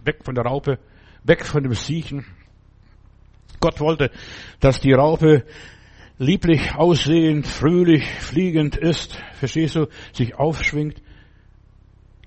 [0.05, 0.79] Weg von der Raupe.
[1.25, 2.25] Weg von dem Siechen.
[3.59, 4.11] Gott wollte,
[4.61, 5.43] dass die Raupe
[6.17, 9.17] lieblich aussehend, fröhlich, fliegend ist.
[9.33, 9.87] Verstehst du?
[10.13, 11.01] Sich aufschwingt.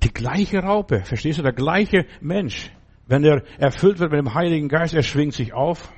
[0.02, 2.70] Die gleiche Raupe, verstehst du, der gleiche Mensch,
[3.06, 5.92] wenn er erfüllt wird mit dem Heiligen Geist, er schwingt sich auf.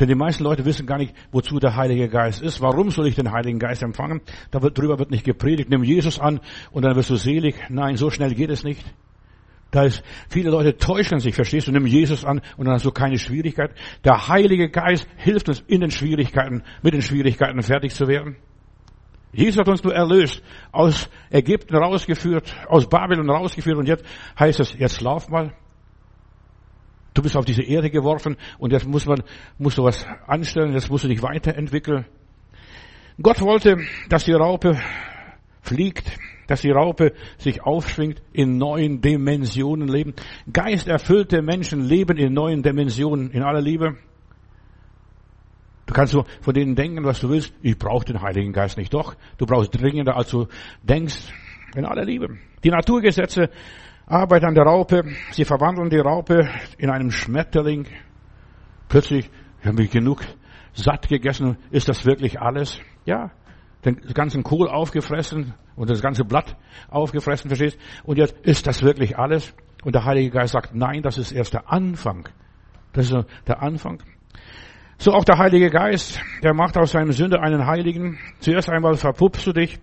[0.00, 2.60] Denn die meisten Leute wissen gar nicht, wozu der Heilige Geist ist.
[2.60, 4.20] Warum soll ich den Heiligen Geist empfangen?
[4.50, 5.70] Darüber wird nicht gepredigt.
[5.70, 6.40] Nimm Jesus an
[6.72, 7.54] und dann wirst du selig.
[7.68, 8.84] Nein, so schnell geht es nicht.
[9.72, 11.72] Da ist, viele Leute täuschen sich, verstehst du?
[11.72, 13.74] Nimm Jesus an und dann hast du keine Schwierigkeit.
[14.04, 18.36] Der Heilige Geist hilft uns in den Schwierigkeiten, mit den Schwierigkeiten fertig zu werden.
[19.32, 24.04] Jesus hat uns nur erlöst, aus Ägypten rausgeführt, aus Babylon rausgeführt und jetzt
[24.38, 25.54] heißt es, jetzt lauf mal.
[27.14, 29.22] Du bist auf diese Erde geworfen und jetzt muss man,
[29.56, 32.04] musst du was anstellen, jetzt musst du dich weiterentwickeln.
[33.22, 33.78] Gott wollte,
[34.10, 34.78] dass die Raupe
[35.62, 36.10] fliegt,
[36.52, 40.12] dass die Raupe sich aufschwingt, in neuen Dimensionen leben.
[40.52, 43.96] Geisterfüllte Menschen leben in neuen Dimensionen, in aller Liebe.
[45.86, 47.54] Du kannst so von denen denken, was du willst.
[47.62, 48.92] Ich brauche den Heiligen Geist nicht.
[48.92, 50.46] Doch, du brauchst dringender, als du
[50.82, 51.32] denkst.
[51.74, 52.36] In aller Liebe.
[52.62, 53.48] Die Naturgesetze
[54.04, 55.04] arbeiten an der Raupe.
[55.30, 57.86] Sie verwandeln die Raupe in einem Schmetterling.
[58.90, 59.30] Plötzlich
[59.64, 60.20] haben wir genug
[60.74, 61.56] satt gegessen.
[61.70, 62.78] Ist das wirklich alles?
[63.06, 63.30] Ja.
[63.84, 66.56] Den ganzen Kohl aufgefressen und das ganze Blatt
[66.88, 67.78] aufgefressen, verstehst?
[68.04, 69.54] Und jetzt ist das wirklich alles?
[69.84, 72.28] Und der Heilige Geist sagt, nein, das ist erst der Anfang.
[72.92, 74.02] Das ist der Anfang.
[74.98, 78.18] So auch der Heilige Geist, der macht aus seinem Sünde einen Heiligen.
[78.38, 79.80] Zuerst einmal verpuppst du dich.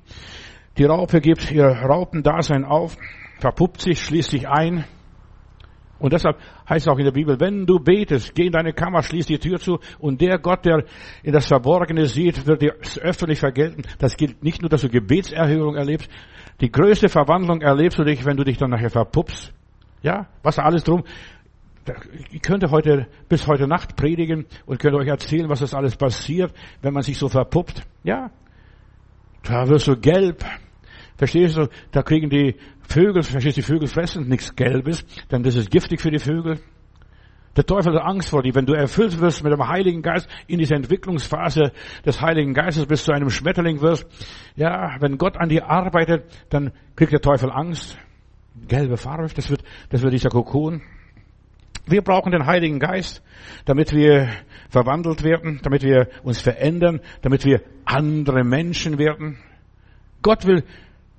[0.77, 2.95] Die Raupe gibt ihr Raupendasein auf,
[3.39, 4.85] verpuppt sich, schließt sich ein.
[5.99, 9.03] Und deshalb heißt es auch in der Bibel, wenn du betest, geh in deine Kammer,
[9.03, 10.85] schließ die Tür zu und der Gott, der
[11.23, 13.83] in das Verborgene sieht, wird dir öffentlich vergelten.
[13.99, 16.09] Das gilt nicht nur, dass du Gebetserhörung erlebst,
[16.62, 19.53] die größte Verwandlung erlebst du dich, wenn du dich dann nachher verpuppst.
[20.01, 21.03] Ja, was alles drum
[22.31, 26.53] ich könnte heute bis heute Nacht predigen und könnte euch erzählen, was das alles passiert,
[26.81, 27.83] wenn man sich so verpuppt.
[28.03, 28.31] Ja,
[29.43, 30.43] da wirst du gelb.
[31.17, 31.67] Verstehst du?
[31.91, 32.55] Da kriegen die
[32.89, 36.60] Vögel, verstehst du, die Vögel fressen nichts Gelbes, denn das ist giftig für die Vögel.
[37.56, 38.56] Der Teufel hat Angst vor dir.
[38.56, 41.71] Wenn du erfüllt wirst mit dem Heiligen Geist in dieser Entwicklungsphase
[42.06, 44.08] des Heiligen Geistes, bis du einem Schmetterling wirst,
[44.56, 47.97] ja, wenn Gott an dir arbeitet, dann kriegt der Teufel Angst.
[48.67, 50.82] Gelbe Farbe, das wird, das wird dieser Kokon.
[51.86, 53.23] Wir brauchen den Heiligen Geist,
[53.65, 54.30] damit wir
[54.69, 59.38] verwandelt werden, damit wir uns verändern, damit wir andere Menschen werden.
[60.21, 60.63] Gott will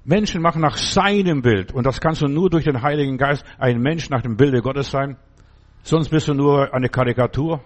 [0.05, 1.73] Menschen machen nach seinem Bild.
[1.73, 4.91] Und das kannst du nur durch den Heiligen Geist ein Mensch nach dem Bilde Gottes
[4.91, 5.17] sein.
[5.83, 7.63] Sonst bist du nur eine Karikatur.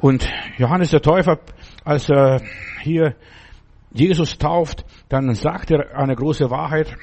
[0.00, 1.40] Und Johannes der Täufer,
[1.84, 2.40] als er
[2.82, 3.16] hier
[3.92, 6.96] Jesus tauft, dann sagt er eine große Wahrheit.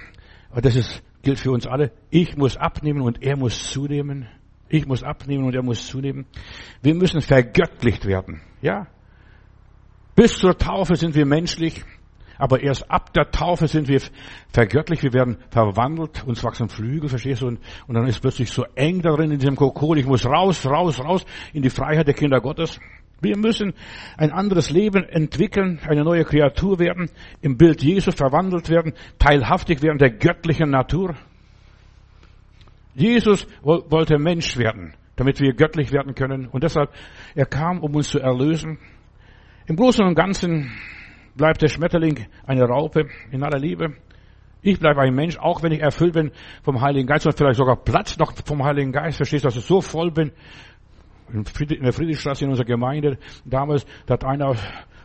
[0.55, 1.91] Das ist gilt für uns alle.
[2.09, 4.29] Ich muss abnehmen und er muss zunehmen.
[4.69, 6.25] Ich muss abnehmen und er muss zunehmen.
[6.81, 8.41] Wir müssen vergöttlicht werden.
[8.61, 8.87] Ja?
[10.15, 11.83] Bis zur Taufe sind wir menschlich,
[12.37, 14.01] aber erst ab der Taufe sind wir
[14.51, 15.03] vergöttlicht.
[15.03, 17.47] Wir werden verwandelt, uns wachsen Flügel, verstehst du?
[17.47, 19.97] Und, und dann ist plötzlich so eng darin in diesem Kokon.
[19.97, 22.79] Ich muss raus, raus, raus in die Freiheit der Kinder Gottes.
[23.19, 23.73] Wir müssen
[24.15, 27.09] ein anderes Leben entwickeln, eine neue Kreatur werden,
[27.41, 31.15] im Bild Jesu verwandelt werden, teilhaftig werden der göttlichen Natur.
[32.93, 36.47] Jesus wollte Mensch werden, damit wir göttlich werden können.
[36.47, 36.91] Und deshalb,
[37.35, 38.77] er kam, um uns zu erlösen.
[39.67, 40.71] Im Großen und Ganzen
[41.37, 43.95] bleibt der Schmetterling eine Raupe in aller Liebe.
[44.61, 46.31] Ich bleibe ein Mensch, auch wenn ich erfüllt bin
[46.63, 49.17] vom Heiligen Geist und vielleicht sogar Platz noch vom Heiligen Geist.
[49.17, 50.31] Verstehst du, dass ich so voll bin,
[51.31, 54.55] in der Friedrichstraße in unserer Gemeinde damals, da hat einer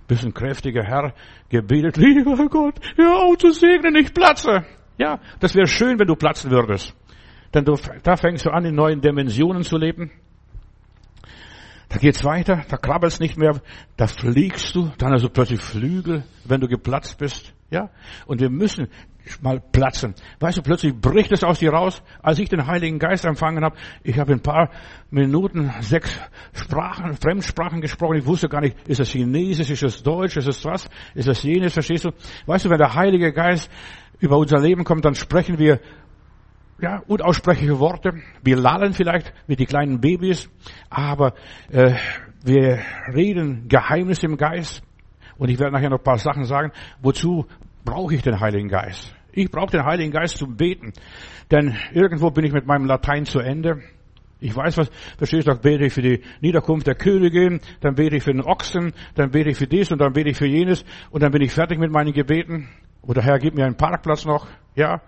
[0.06, 1.14] bisschen kräftiger Herr,
[1.48, 4.64] gebetet, lieber Gott, hör auf zu segnen, ich platze.
[4.98, 6.94] Ja, das wäre schön, wenn du platzen würdest.
[7.54, 10.10] Denn du, da fängst du an, in neuen Dimensionen zu leben.
[11.92, 13.60] Da geht's weiter, da krabbelst nicht mehr,
[13.98, 17.52] da fliegst du, dann du plötzlich Flügel, wenn du geplatzt bist.
[17.70, 17.90] Ja?
[18.24, 18.88] Und wir müssen
[19.42, 20.14] mal platzen.
[20.40, 22.02] Weißt du, plötzlich bricht es aus dir raus.
[22.22, 24.70] Als ich den Heiligen Geist empfangen habe, ich habe in ein paar
[25.10, 26.18] Minuten sechs
[26.54, 28.16] Sprachen, Fremdsprachen gesprochen.
[28.16, 31.42] Ich wusste gar nicht, ist es Chinesisch, ist es Deutsch, ist es was, ist es
[31.42, 32.10] jenes, verstehst du?
[32.46, 33.70] Weißt du, wenn der Heilige Geist
[34.18, 35.78] über unser Leben kommt, dann sprechen wir
[36.82, 38.14] ja, unaussprechliche Worte.
[38.42, 40.50] Wir lallen vielleicht wie die kleinen Babys,
[40.90, 41.34] aber
[41.70, 41.94] äh,
[42.44, 42.80] wir
[43.14, 44.82] reden Geheimnisse im Geist.
[45.38, 46.72] Und ich werde nachher noch ein paar Sachen sagen.
[47.00, 47.46] Wozu
[47.84, 49.14] brauche ich den Heiligen Geist?
[49.32, 50.92] Ich brauche den Heiligen Geist zum Beten.
[51.52, 53.80] Denn irgendwo bin ich mit meinem Latein zu Ende.
[54.40, 58.24] Ich weiß was, verstehst du, bete ich für die Niederkunft der Königin, dann bete ich
[58.24, 61.22] für den Ochsen, dann bete ich für dies und dann bete ich für jenes und
[61.22, 62.68] dann bin ich fertig mit meinen Gebeten.
[63.02, 65.00] Oder Herr, gib mir einen Parkplatz noch, ja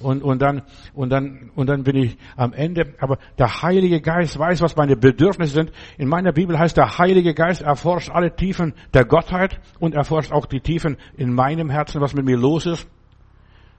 [0.00, 0.62] und, und dann,
[0.94, 2.94] und dann, und dann bin ich am Ende.
[3.00, 5.72] Aber der Heilige Geist weiß, was meine Bedürfnisse sind.
[5.96, 10.46] In meiner Bibel heißt der Heilige Geist erforscht alle Tiefen der Gottheit und erforscht auch
[10.46, 12.86] die Tiefen in meinem Herzen, was mit mir los ist.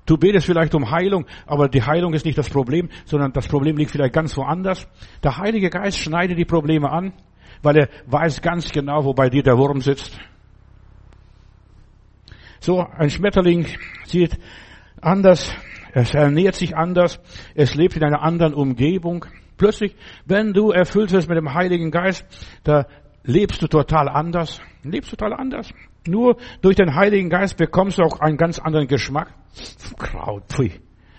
[0.08, 3.76] Du betest vielleicht um Heilung, aber die Heilung ist nicht das Problem, sondern das Problem
[3.76, 4.88] liegt vielleicht ganz woanders.
[5.22, 7.12] Der Heilige Geist schneidet die Probleme an,
[7.62, 10.18] weil er weiß ganz genau, wo bei dir der Wurm sitzt.
[12.62, 13.68] So, ein Schmetterling
[14.06, 14.40] sieht
[15.02, 15.54] anders
[15.94, 17.20] es ernährt sich anders.
[17.56, 19.26] Es lebt in einer anderen Umgebung.
[19.58, 19.96] Plötzlich,
[20.26, 22.26] wenn du erfüllt wirst mit dem Heiligen Geist,
[22.64, 22.86] da
[23.24, 24.62] lebst du total anders.
[24.84, 25.74] Lebst total anders.
[26.08, 29.34] Nur durch den Heiligen Geist bekommst du auch einen ganz anderen Geschmack.
[29.98, 30.72] Kraut, pfui.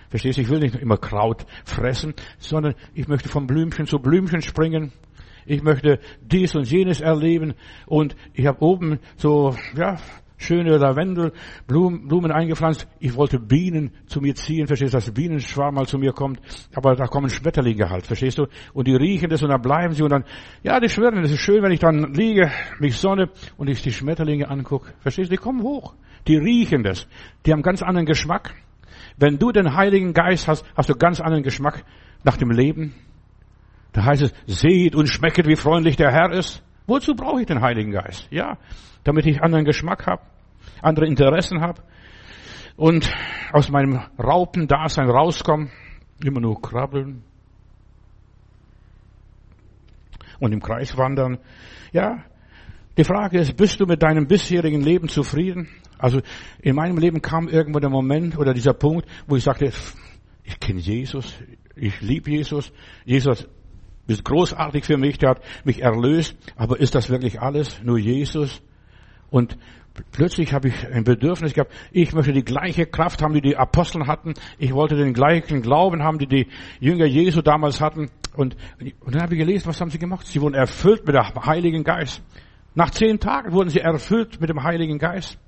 [0.09, 0.43] Verstehst du?
[0.43, 4.93] Ich will nicht immer Kraut fressen, sondern ich möchte von Blümchen zu Blümchen springen.
[5.45, 7.55] Ich möchte dies und jenes erleben
[7.87, 9.97] und ich habe oben so, ja,
[10.39, 12.89] schöne Lavendelblumen Blumen eingepflanzt.
[12.99, 16.41] Ich wollte Bienen zu mir ziehen, verstehst du, dass Bienenschwarm mal zu mir kommt.
[16.75, 18.47] Aber da kommen Schmetterlinge halt, verstehst du?
[18.73, 20.25] Und die riechen das und dann bleiben sie und dann,
[20.63, 21.23] ja, die schwirren.
[21.23, 24.95] Es ist schön, wenn ich dann liege, mich sonne und ich die Schmetterlinge angucke.
[25.01, 25.37] Verstehst du?
[25.37, 25.95] Die kommen hoch.
[26.27, 27.07] Die riechen das.
[27.45, 28.55] Die haben ganz anderen Geschmack.
[29.17, 31.85] Wenn du den Heiligen Geist hast, hast du ganz anderen Geschmack
[32.25, 32.95] nach dem Leben.
[33.93, 36.63] Da heißt es, seht und schmecket, wie freundlich der Herr ist.
[36.89, 38.27] Wozu brauche ich den Heiligen Geist?
[38.31, 38.57] Ja,
[39.05, 40.23] damit ich anderen Geschmack habe,
[40.81, 41.83] andere Interessen habe
[42.77, 43.13] und
[43.53, 45.69] aus meinem Raupendasein rauskomme,
[46.25, 47.23] immer nur krabbeln
[50.41, 51.39] und im Kreis wandern.
[51.93, 52.25] Ja,
[52.97, 55.69] die Frage ist, bist du mit deinem bisherigen Leben zufrieden?
[55.99, 56.23] Also
[56.63, 59.71] in meinem Leben kam irgendwo der Moment oder dieser Punkt, wo ich sagte,
[60.43, 61.39] ich kenne Jesus,
[61.77, 62.73] ich liebe Jesus,
[63.05, 63.47] Jesus
[64.09, 66.37] bist großartig für mich, der hat mich erlöst.
[66.57, 67.81] Aber ist das wirklich alles?
[67.85, 68.63] Nur Jesus?
[69.31, 69.59] Und
[70.13, 74.07] plötzlich habe ich ein Bedürfnis gehabt, ich möchte die gleiche Kraft haben, die die Apostel
[74.07, 74.33] hatten.
[74.59, 76.49] Ich wollte den gleichen Glauben haben, die die
[76.81, 78.11] Jünger Jesu damals hatten.
[78.35, 78.57] Und,
[79.01, 80.27] und dann habe ich gelesen, was haben sie gemacht?
[80.27, 82.23] Sie wurden erfüllt mit dem Heiligen Geist.
[82.75, 85.39] Nach zehn Tagen wurden sie erfüllt mit dem Heiligen Geist.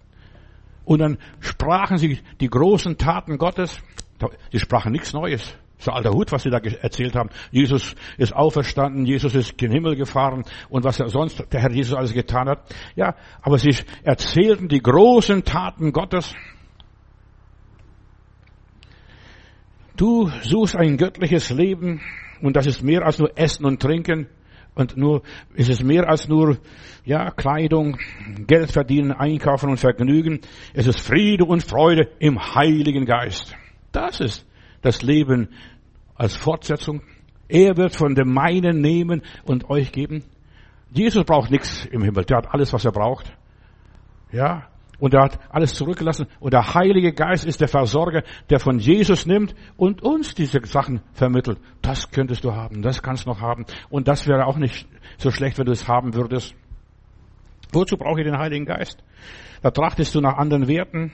[0.85, 3.81] Und dann sprachen sie die großen Taten Gottes.
[4.53, 5.57] Sie sprachen nichts Neues.
[5.81, 7.31] So alter Hut, was sie da erzählt haben.
[7.51, 11.73] Jesus ist auferstanden, Jesus ist in den Himmel gefahren und was er sonst der Herr
[11.73, 12.75] Jesus alles getan hat.
[12.97, 16.35] Ja, aber sie erzählten die großen Taten Gottes.
[19.97, 22.03] Du suchst ein göttliches Leben
[22.43, 24.29] und das ist mehr als nur Essen und Trinken
[24.75, 25.23] und nur,
[25.55, 26.59] ist es mehr als nur,
[27.05, 27.99] ja, Kleidung,
[28.47, 30.41] Geld verdienen, einkaufen und Vergnügen.
[30.75, 33.57] Es ist Friede und Freude im Heiligen Geist.
[33.93, 34.47] Das ist
[34.83, 35.49] das Leben
[36.15, 37.03] als Fortsetzung.
[37.49, 40.25] Er wird von dem meinen nehmen und euch geben.
[40.93, 42.25] Jesus braucht nichts im Himmel.
[42.25, 43.33] Der hat alles, was er braucht.
[44.33, 44.67] Ja.
[44.99, 46.27] Und er hat alles zurückgelassen.
[46.41, 51.01] Und der Heilige Geist ist der Versorger, der von Jesus nimmt und uns diese Sachen
[51.15, 51.59] vermittelt.
[51.81, 52.83] Das könntest du haben.
[52.83, 53.65] Das kannst du noch haben.
[53.89, 56.55] Und das wäre auch nicht so schlecht, wenn du es haben würdest.
[57.73, 59.03] Wozu brauche ich den Heiligen Geist?
[59.63, 61.13] Da trachtest du nach anderen Werten.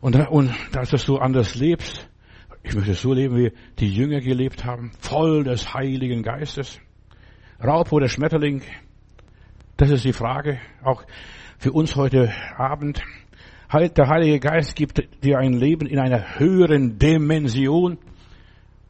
[0.00, 2.08] Und, und dass du anders lebst.
[2.66, 6.80] Ich möchte so leben, wie die Jünger gelebt haben, voll des Heiligen Geistes.
[7.62, 8.62] Raub oder Schmetterling,
[9.76, 11.04] das ist die Frage, auch
[11.58, 13.02] für uns heute Abend.
[13.70, 17.98] Der Heilige Geist gibt dir ein Leben in einer höheren Dimension.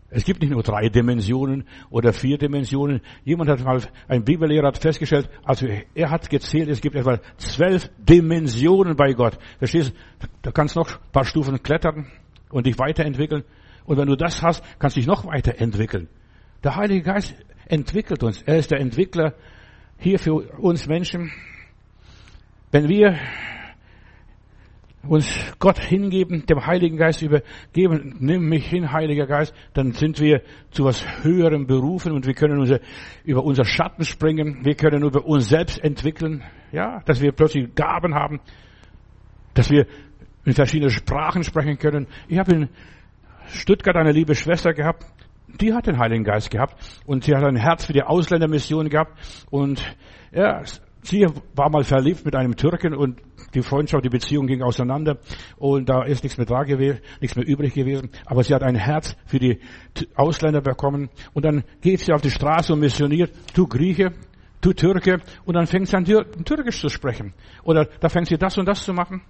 [0.09, 3.01] Es gibt nicht nur drei Dimensionen oder vier Dimensionen.
[3.25, 7.91] Jemand hat mal, ein Bibellehrer hat festgestellt, also er hat gezählt, es gibt etwa zwölf
[7.99, 9.37] Dimensionen bei Gott.
[9.59, 10.29] Verstehst du?
[10.43, 12.07] Da kannst du noch ein paar Stufen klettern
[12.51, 13.43] und dich weiterentwickeln.
[13.87, 16.09] Und wenn du das hast, kannst du dich noch weiterentwickeln.
[16.62, 17.35] Der Heilige Geist
[17.66, 18.42] entwickelt uns.
[18.42, 19.35] Er ist der Entwickler
[19.99, 21.31] hier für uns Menschen.
[22.70, 23.18] Wenn wir
[25.07, 30.42] uns Gott hingeben, dem Heiligen Geist übergeben, nimm mich hin, Heiliger Geist, dann sind wir
[30.70, 32.81] zu was Höherem berufen und wir können unser,
[33.25, 36.42] über unser Schatten springen, wir können über uns selbst entwickeln,
[36.73, 38.40] ja, dass wir plötzlich Gaben haben,
[39.53, 39.87] dass wir
[40.44, 42.07] in verschiedenen Sprachen sprechen können.
[42.29, 42.68] Ich habe in
[43.55, 45.07] Stuttgart eine liebe Schwester gehabt,
[45.61, 46.77] die hat den Heiligen Geist gehabt.
[47.07, 49.12] Und sie hat ein Herz für die Ausländermission gehabt.
[49.51, 49.83] Und
[50.33, 50.62] ja,
[51.03, 53.21] sie war mal verliebt mit einem Türken und
[53.55, 55.19] die Freundschaft, die Beziehung ging auseinander.
[55.57, 58.11] Und da ist nichts mehr da gewesen, nichts mehr übrig gewesen.
[58.27, 59.61] Aber sie hat ein Herz für die
[60.17, 61.11] Ausländer bekommen.
[61.33, 64.12] Und dann geht sie auf die Straße und missioniert, du Grieche,
[64.61, 65.21] du Türke.
[65.45, 67.33] Und dann fängt sie an Türkisch zu sprechen.
[67.62, 69.23] Oder da fängt sie das und das zu machen.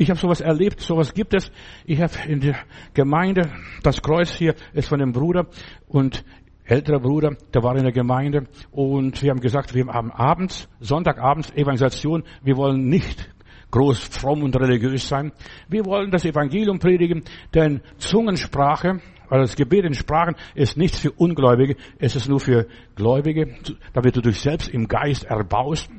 [0.00, 1.52] Ich habe sowas erlebt, sowas gibt es.
[1.84, 2.56] Ich habe in der
[2.94, 5.48] Gemeinde, das Kreuz hier ist von dem Bruder
[5.88, 6.24] und
[6.64, 11.50] älterer Bruder, der war in der Gemeinde und wir haben gesagt, wir haben abends, Sonntagabends
[11.50, 13.30] Evangelisation, wir wollen nicht
[13.72, 15.32] groß fromm und religiös sein.
[15.68, 21.10] Wir wollen das Evangelium predigen, denn Zungensprache, also das Gebet in Sprachen ist nichts für
[21.10, 23.54] Ungläubige, es ist nur für Gläubige,
[23.92, 25.90] damit du dich selbst im Geist erbaust.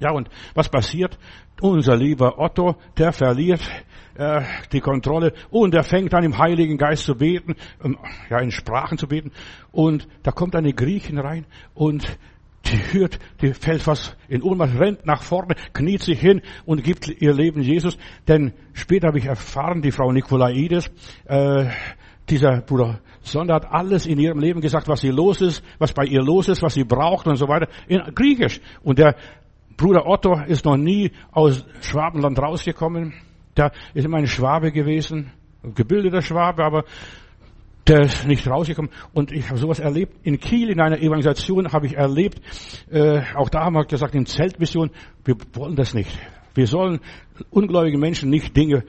[0.00, 1.18] Ja, und was passiert?
[1.60, 3.60] Unser lieber Otto, der verliert
[4.14, 7.98] äh, die Kontrolle und er fängt an im Heiligen Geist zu beten, ähm,
[8.30, 9.32] ja in Sprachen zu beten.
[9.72, 12.18] Und da kommt eine Griechin rein und
[12.66, 17.08] die hört, die fällt was in Ohnmacht, rennt nach vorne, kniet sich hin und gibt
[17.08, 17.96] ihr Leben Jesus.
[18.26, 20.90] Denn später habe ich erfahren, die Frau Nikolaides,
[21.24, 21.70] äh,
[22.28, 26.04] dieser Bruder Sonder hat alles in ihrem Leben gesagt, was sie los ist, was bei
[26.04, 28.60] ihr los ist, was sie braucht und so weiter, in Griechisch.
[28.82, 29.16] Und der
[29.78, 33.14] Bruder Otto ist noch nie aus Schwabenland rausgekommen.
[33.56, 36.84] Der ist immer ein Schwabe gewesen, ein gebildeter Schwabe, aber
[37.86, 38.90] der ist nicht rausgekommen.
[39.14, 40.14] Und ich habe sowas erlebt.
[40.24, 42.40] In Kiel, in einer Evangelisation, habe ich erlebt,
[42.90, 44.90] äh, auch da haben wir gesagt, in Zeltmission,
[45.24, 46.10] wir wollen das nicht.
[46.54, 46.98] Wir sollen
[47.50, 48.82] ungläubige Menschen nicht Dinge,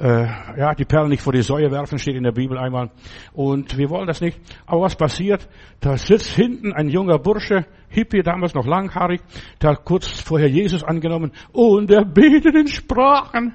[0.00, 0.24] äh,
[0.58, 2.92] ja, die Perlen nicht vor die Säue werfen, steht in der Bibel einmal.
[3.34, 4.40] Und wir wollen das nicht.
[4.64, 5.46] Aber was passiert?
[5.80, 9.20] Da sitzt hinten ein junger Bursche, Hippie, damals noch langhaarig,
[9.60, 13.54] der hat kurz vorher Jesus angenommen und er betet in Sprachen.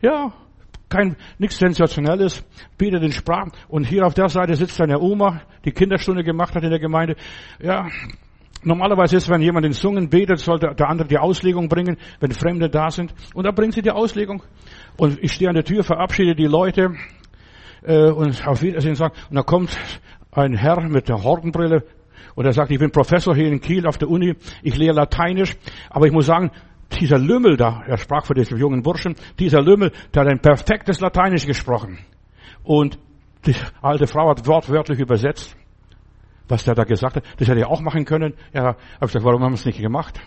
[0.00, 0.32] Ja,
[0.88, 2.44] kein, nichts Sensationelles,
[2.78, 3.52] betet in Sprachen.
[3.68, 7.16] Und hier auf der Seite sitzt eine Oma, die Kinderstunde gemacht hat in der Gemeinde.
[7.60, 7.86] Ja,
[8.62, 12.68] Normalerweise ist, wenn jemand in Zungen betet, sollte der andere die Auslegung bringen, wenn Fremde
[12.68, 13.14] da sind.
[13.32, 14.42] Und da bringt sie die Auslegung.
[14.96, 16.96] Und ich stehe an der Tür, verabschiede die Leute
[17.82, 19.14] äh, und auf Wiedersehen sagen.
[19.30, 19.78] Und da kommt
[20.32, 21.84] ein Herr mit der Hortenbrille
[22.36, 25.56] und er sagt, ich bin Professor hier in Kiel auf der Uni, ich lehre Lateinisch,
[25.90, 26.52] aber ich muss sagen,
[27.00, 31.00] dieser Lümmel da, er sprach für diesen jungen Burschen, dieser Lümmel, der hat ein perfektes
[31.00, 31.98] Lateinisch gesprochen.
[32.62, 32.96] Und
[33.44, 35.56] die alte Frau hat wortwörtlich übersetzt
[36.48, 37.24] was der da gesagt hat.
[37.38, 38.34] Das hätte er auch machen können.
[38.52, 40.20] Ja, habe ich gesagt, warum haben wir es nicht gemacht?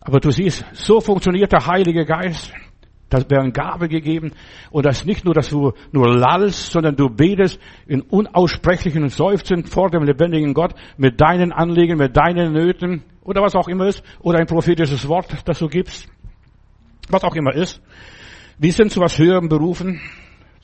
[0.00, 2.52] Aber du siehst, so funktioniert der Heilige Geist.
[3.08, 4.32] Das wäre eine Gabe gegeben.
[4.70, 9.64] Und das ist nicht nur, dass du nur lallst, sondern du betest in unaussprechlichen Seufzen
[9.64, 14.02] vor dem lebendigen Gott mit deinen Anliegen, mit deinen Nöten oder was auch immer ist.
[14.20, 16.08] Oder ein prophetisches Wort, das du gibst.
[17.08, 17.80] Was auch immer ist.
[18.58, 20.00] Wir sind zu was Höherem berufen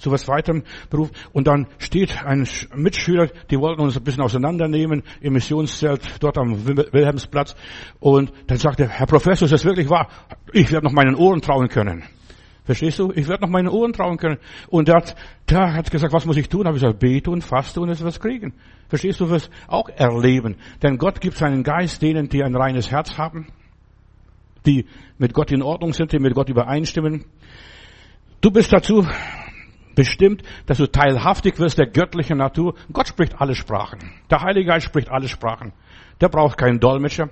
[0.03, 1.11] zu was weiterem Beruf.
[1.33, 6.67] Und dann steht ein Mitschüler, die wollten uns ein bisschen auseinandernehmen im Missionszelt dort am
[6.67, 7.55] Wilhelmsplatz.
[8.01, 10.09] Und dann sagt er, Herr Professor, ist das wirklich wahr?
[10.53, 12.03] Ich werde noch meinen Ohren trauen können.
[12.65, 13.13] Verstehst du?
[13.13, 14.39] Ich werde noch meinen Ohren trauen können.
[14.69, 15.17] Und der hat,
[15.51, 16.67] der hat gesagt, was muss ich tun?
[16.67, 18.55] Habe ich gesagt, bete und faste und es was kriegen.
[18.89, 19.31] Verstehst du?
[19.31, 20.57] Was auch erleben.
[20.83, 23.49] Denn Gott gibt seinen Geist denen, die ein reines Herz haben,
[24.65, 24.87] die
[25.19, 27.25] mit Gott in Ordnung sind, die mit Gott übereinstimmen.
[28.41, 29.07] Du bist dazu
[29.97, 32.75] bestimmt, dass du teilhaftig wirst der göttlichen Natur.
[32.93, 33.99] Gott spricht alle Sprachen.
[34.31, 35.73] Der Heilige Geist spricht alle Sprachen.
[36.21, 37.29] Der braucht keinen Dolmetscher.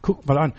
[0.00, 0.52] Guck mal an.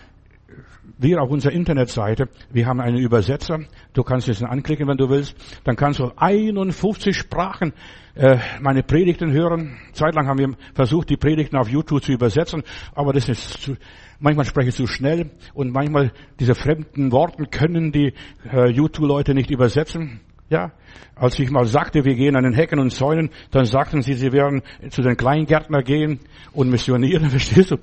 [0.98, 3.60] Wir auf unserer Internetseite, wir haben einen Übersetzer.
[3.93, 5.36] Du kannst es anklicken, wenn du willst.
[5.63, 7.74] Dann kannst du 51 Sprachen
[8.15, 9.78] äh, meine Predigten hören.
[9.91, 13.76] Zeitlang haben wir versucht, die Predigten auf YouTube zu übersetzen, aber das ist zu,
[14.19, 18.13] manchmal spreche ich zu schnell und manchmal diese fremden Worte können die
[18.52, 20.21] äh, YouTube-Leute nicht übersetzen.
[20.50, 20.74] Ja,
[21.15, 24.32] als ich mal sagte, wir gehen an den Hecken und Zäunen, dann sagten sie, sie
[24.32, 26.19] werden zu den Kleingärtner gehen
[26.54, 27.78] und missionieren, verstehst du?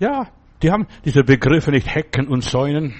[0.00, 0.28] Ja,
[0.62, 2.94] die haben diese Begriffe nicht Hecken und Zäunen.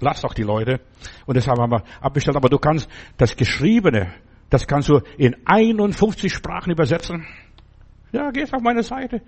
[0.00, 0.80] Lass doch die Leute.
[1.26, 2.36] Und deshalb haben wir abbestellt.
[2.36, 4.12] Aber du kannst das Geschriebene,
[4.50, 7.26] das kannst du in 51 Sprachen übersetzen.
[8.12, 9.22] Ja, geh auf meine Seite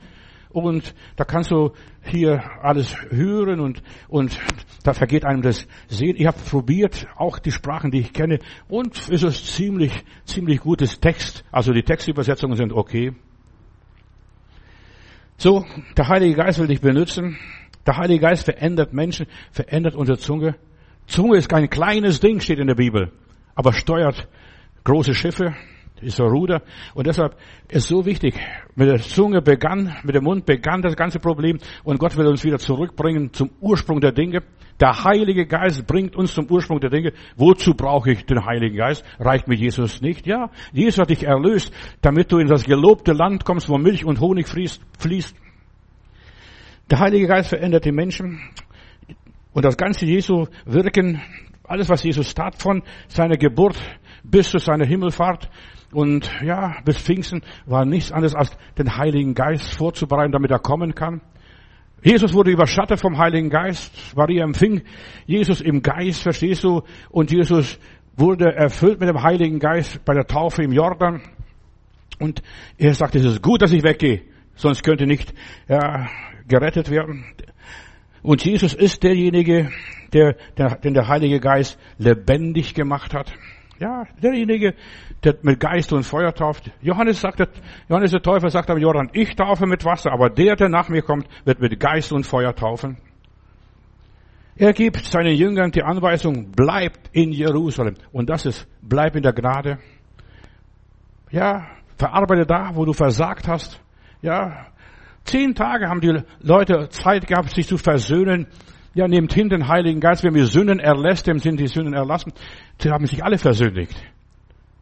[0.53, 4.39] und da kannst du hier alles hören und, und
[4.83, 6.17] da vergeht einem das Sehen.
[6.17, 9.93] Ich habe probiert, auch die Sprachen, die ich kenne, und es ist ziemlich,
[10.25, 11.45] ziemlich gutes Text.
[11.53, 13.13] Also die Textübersetzungen sind okay.
[15.41, 15.65] So,
[15.97, 17.39] der Heilige Geist will dich benutzen
[17.87, 20.57] Der Heilige Geist verändert Menschen, verändert unsere Zunge.
[21.07, 23.11] Zunge ist kein kleines Ding, steht in der Bibel,
[23.55, 24.29] aber steuert
[24.85, 25.55] große Schiffe,
[26.03, 26.63] ist so Ruder.
[26.95, 27.37] Und deshalb
[27.69, 28.35] ist so wichtig,
[28.75, 32.45] mit der Zunge begann, mit dem Mund begann das ganze Problem und Gott will uns
[32.45, 34.43] wieder zurückbringen zum Ursprung der Dinge.
[34.81, 37.13] Der Heilige Geist bringt uns zum Ursprung der Dinge.
[37.37, 39.05] Wozu brauche ich den Heiligen Geist?
[39.19, 40.27] Reicht mir Jesus nicht?
[40.27, 44.21] Ja, Jesus hat dich erlöst, damit du in das gelobte Land kommst, wo Milch und
[44.21, 45.35] Honig fließt.
[46.91, 48.41] Der Heilige Geist verändert die Menschen
[49.53, 51.21] und das ganze Jesu Wirken,
[51.65, 53.77] alles was Jesus tat von seiner Geburt
[54.23, 55.51] bis zu seiner Himmelfahrt,
[55.93, 60.95] und ja, bis Pfingsten war nichts anderes als den Heiligen Geist vorzubereiten, damit er kommen
[60.95, 61.21] kann.
[62.03, 64.17] Jesus wurde überschattet vom Heiligen Geist.
[64.17, 64.83] Maria empfing
[65.27, 66.83] Jesus im Geist, verstehst du?
[67.11, 67.79] Und Jesus
[68.17, 71.21] wurde erfüllt mit dem Heiligen Geist bei der Taufe im Jordan.
[72.19, 72.43] Und
[72.79, 74.23] er sagte, es ist gut, dass ich weggehe,
[74.55, 75.35] sonst könnte nicht
[75.69, 76.09] ja,
[76.47, 77.25] gerettet werden.
[78.23, 79.71] Und Jesus ist derjenige,
[80.13, 83.33] der, der, den der Heilige Geist lebendig gemacht hat.
[83.81, 84.75] Ja, derjenige,
[85.25, 86.71] der mit Geist und Feuer tauft.
[86.83, 87.49] Johannes sagte,
[87.89, 91.01] Johannes der Täufer sagt am Jordan, ich taufe mit Wasser, aber der, der nach mir
[91.01, 92.99] kommt, wird mit Geist und Feuer taufen.
[94.55, 97.95] Er gibt seinen Jüngern die Anweisung, bleibt in Jerusalem.
[98.13, 99.79] Und das ist, bleib in der Gnade.
[101.31, 101.67] Ja,
[101.97, 103.81] verarbeite da, wo du versagt hast.
[104.21, 104.67] Ja,
[105.25, 108.47] zehn Tage haben die Leute Zeit gehabt, sich zu versöhnen
[108.95, 112.33] ja, nehmt hin den Heiligen Geist, wenn wir Sünden erlässt, dem sind die Sünden erlassen.
[112.81, 113.95] Sie haben sich alle versündigt.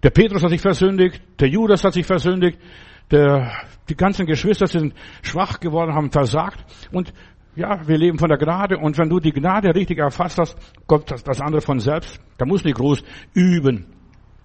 [0.04, 2.58] Der Petrus hat sich versündigt, der Judas hat sich versündigt,
[3.10, 3.50] der,
[3.88, 6.64] die ganzen Geschwister sind schwach geworden, haben versagt.
[6.92, 7.12] Und
[7.56, 8.78] ja, wir leben von der Gnade.
[8.78, 12.20] Und wenn du die Gnade richtig erfasst hast, kommt das, das andere von selbst.
[12.36, 13.02] Da muss nicht groß
[13.34, 13.86] üben.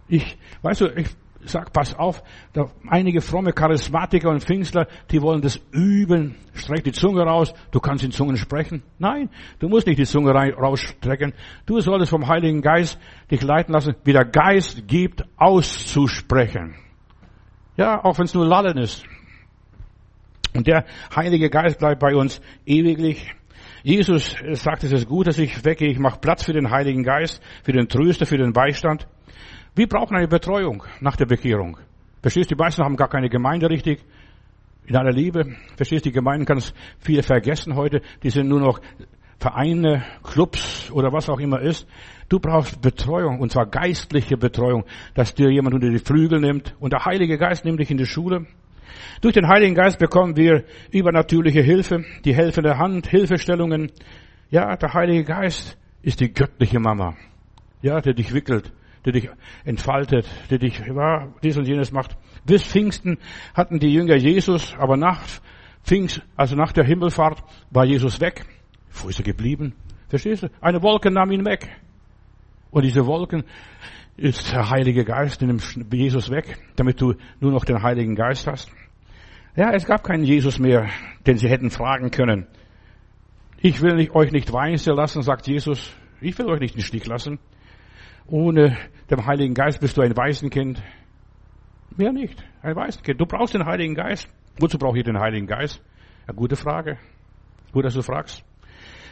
[0.08, 1.10] Ich, weißt du, ich
[1.46, 2.24] sag, pass auf,
[2.54, 6.36] da einige fromme Charismatiker und Pfingstler, die wollen das üben.
[6.54, 8.84] Streck die Zunge raus, du kannst in Zungen sprechen.
[9.00, 9.30] Nein,
[9.60, 11.34] du musst nicht die Zunge rausstrecken.
[11.66, 13.00] Du solltest vom Heiligen Geist
[13.32, 16.76] dich leiten lassen, wie der Geist gibt, auszusprechen.
[17.76, 19.04] Ja, auch wenn es nur Lallen ist.
[20.54, 20.86] Und der
[21.16, 23.34] Heilige Geist bleibt bei uns ewiglich.
[23.82, 25.90] Jesus sagt, es ist gut, dass ich weggehe.
[25.90, 29.08] Ich mache Platz für den Heiligen Geist, für den Tröster, für den Beistand.
[29.76, 31.78] Wir brauchen eine Betreuung nach der Bekehrung.
[32.22, 34.04] Verstehst du, die meisten haben gar keine Gemeinde richtig.
[34.86, 35.56] In aller Liebe.
[35.78, 38.02] Verstehst du, die Gemeinden kann es viele vergessen heute.
[38.22, 38.80] Die sind nur noch
[39.40, 41.88] Vereine, Clubs oder was auch immer ist.
[42.30, 46.76] Du brauchst Betreuung, und zwar geistliche Betreuung, dass dir jemand unter die Flügel nimmt.
[46.80, 48.46] Und der Heilige Geist nimmt dich in die Schule.
[49.22, 53.92] Durch den Heiligen Geist bekommen wir übernatürliche Hilfe, die helfende Hand, Hilfestellungen.
[54.52, 57.16] Ja, der Heilige Geist ist die göttliche Mama.
[57.82, 58.72] Ja, der dich wickelt,
[59.06, 59.30] der dich
[59.66, 62.18] entfaltet, der dich, ja, dies und jenes macht.
[62.46, 63.18] Bis Pfingsten
[63.54, 65.22] hatten die Jünger Jesus, aber nach
[65.84, 68.46] Pfingst, also nach der Himmelfahrt, war Jesus weg.
[68.92, 69.74] Wo ist er geblieben?
[70.08, 70.50] Verstehst du?
[70.62, 71.70] Eine Wolke nahm ihn weg.
[72.72, 73.44] Und diese Wolken
[74.16, 78.48] ist der Heilige Geist, den nimmt Jesus weg, damit du nur noch den Heiligen Geist
[78.48, 78.72] hast.
[79.56, 80.90] Ja, es gab keinen Jesus mehr,
[81.28, 82.48] den sie hätten fragen können.
[83.62, 85.94] Ich will euch nicht weisen lassen, sagt Jesus.
[86.22, 87.40] Ich will euch nicht in den Stich lassen.
[88.28, 88.78] Ohne
[89.10, 90.82] den Heiligen Geist bist du ein Waisenkind.
[91.98, 92.44] Mehr nicht.
[92.62, 93.20] Ein Waisenkind.
[93.20, 94.28] Du brauchst den Heiligen Geist.
[94.60, 95.82] Wozu brauche ich den Heiligen Geist?
[96.28, 96.98] Eine gute Frage.
[97.72, 98.44] Gut, dass du fragst.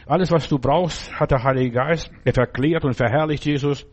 [0.06, 2.10] Alles, was du brauchst, hat der Heilige Geist.
[2.24, 3.86] Er verklärt und verherrlicht Jesus.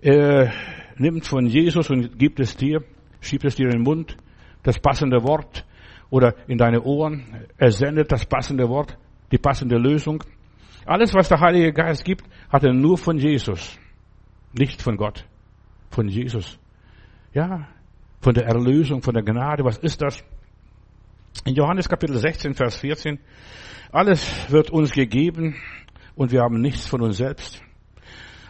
[0.00, 0.52] Er
[0.96, 2.82] nimmt von Jesus und gibt es dir,
[3.20, 4.16] schiebt es dir in den Mund,
[4.62, 5.66] das passende Wort
[6.10, 7.46] oder in deine Ohren.
[7.56, 8.96] Er sendet das passende Wort,
[9.30, 10.22] die passende Lösung.
[10.84, 13.78] Alles, was der Heilige Geist gibt, hat er nur von Jesus.
[14.52, 15.24] Nicht von Gott,
[15.90, 16.58] von Jesus.
[17.32, 17.68] Ja,
[18.20, 19.64] von der Erlösung, von der Gnade.
[19.64, 20.22] Was ist das?
[21.44, 23.18] In Johannes Kapitel 16, Vers 14.
[23.90, 25.56] Alles wird uns gegeben
[26.14, 27.62] und wir haben nichts von uns selbst.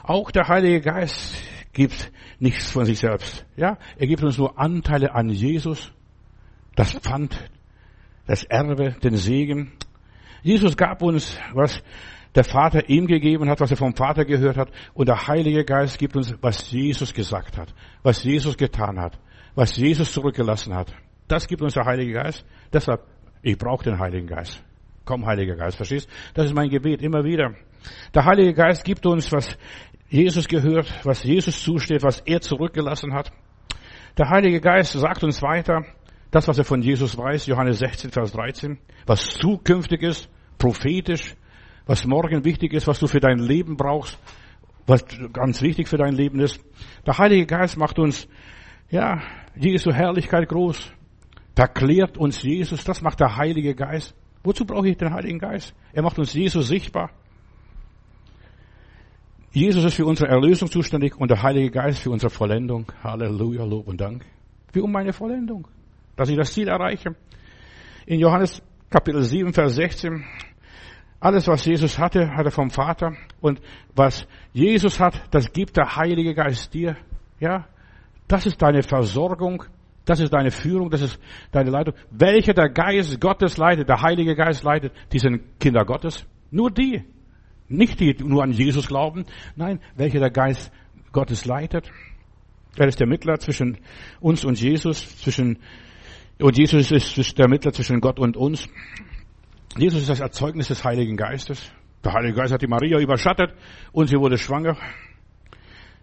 [0.03, 1.37] Auch der Heilige Geist
[1.73, 3.47] gibt nichts von sich selbst.
[3.57, 5.93] Ja, er gibt uns nur Anteile an Jesus,
[6.75, 7.51] das Pfand,
[8.27, 9.73] das Erbe, den Segen.
[10.43, 11.83] Jesus gab uns, was
[12.35, 14.71] der Vater ihm gegeben hat, was er vom Vater gehört hat.
[14.95, 19.19] Und der Heilige Geist gibt uns, was Jesus gesagt hat, was Jesus getan hat,
[19.55, 20.95] was Jesus zurückgelassen hat.
[21.29, 22.45] Das gibt uns der Heilige Geist.
[22.73, 23.03] Deshalb,
[23.43, 24.63] ich brauche den Heiligen Geist.
[25.05, 26.09] Komm, Heiliger Geist, verstehst?
[26.35, 27.55] Das ist mein Gebet immer wieder.
[28.15, 29.57] Der Heilige Geist gibt uns, was
[30.09, 33.33] Jesus gehört, was Jesus zusteht, was er zurückgelassen hat.
[34.19, 35.85] Der Heilige Geist sagt uns weiter,
[36.31, 40.29] das, was er von Jesus weiß, Johannes 16, Vers 13, was zukünftig ist,
[40.59, 41.35] prophetisch,
[41.87, 44.19] was morgen wichtig ist, was du für dein Leben brauchst,
[44.87, 46.61] was ganz wichtig für dein Leben ist.
[47.07, 48.29] Der Heilige Geist macht uns,
[48.91, 49.23] ja,
[49.57, 50.93] Jesu Herrlichkeit groß.
[51.55, 54.15] Verklärt uns Jesus, das macht der Heilige Geist.
[54.43, 55.75] Wozu brauche ich den Heiligen Geist?
[55.93, 57.11] Er macht uns Jesus sichtbar.
[59.53, 62.91] Jesus ist für unsere Erlösung zuständig und der Heilige Geist für unsere Vollendung.
[63.05, 64.25] Halleluja, Lob und Dank.
[64.73, 65.69] Wie um meine Vollendung.
[66.17, 67.15] Dass ich das Ziel erreiche.
[68.07, 70.25] In Johannes Kapitel 7, Vers 16.
[71.23, 73.13] Alles, was Jesus hatte, hat er vom Vater.
[73.41, 73.61] Und
[73.95, 76.97] was Jesus hat, das gibt der Heilige Geist dir.
[77.39, 77.69] Ja.
[78.27, 79.63] Das ist deine Versorgung.
[80.05, 80.91] Das ist deine Führung.
[80.91, 81.21] Das ist
[81.53, 81.95] deine Leitung.
[82.11, 86.27] Welche der Geist Gottes leitet, der Heilige Geist leitet, die sind Kinder Gottes.
[86.51, 87.05] Nur die.
[87.69, 90.73] Nicht die nur an Jesus glauben, nein, welche der Geist
[91.13, 91.89] Gottes leitet.
[92.77, 93.79] Er ist der Mittler zwischen
[94.19, 95.59] uns und Jesus, zwischen,
[96.41, 98.69] und Jesus ist der Mittler zwischen Gott und uns.
[99.77, 101.73] Jesus ist das Erzeugnis des Heiligen Geistes.
[102.05, 103.55] Der Heilige Geist hat die Maria überschattet
[103.93, 104.77] und sie wurde schwanger.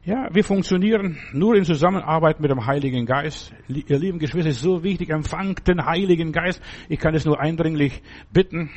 [0.05, 3.53] Ja, wir funktionieren nur in Zusammenarbeit mit dem Heiligen Geist.
[3.67, 6.61] Ihr lieben Geschwister, ist so wichtig, empfangt den Heiligen Geist.
[6.88, 8.01] Ich kann es nur eindringlich
[8.32, 8.72] bitten.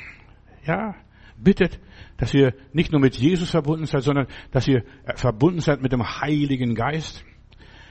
[0.65, 0.95] Ja,
[1.37, 1.81] bittet
[2.23, 4.85] dass ihr nicht nur mit Jesus verbunden seid, sondern dass ihr
[5.17, 7.25] verbunden seid mit dem Heiligen Geist.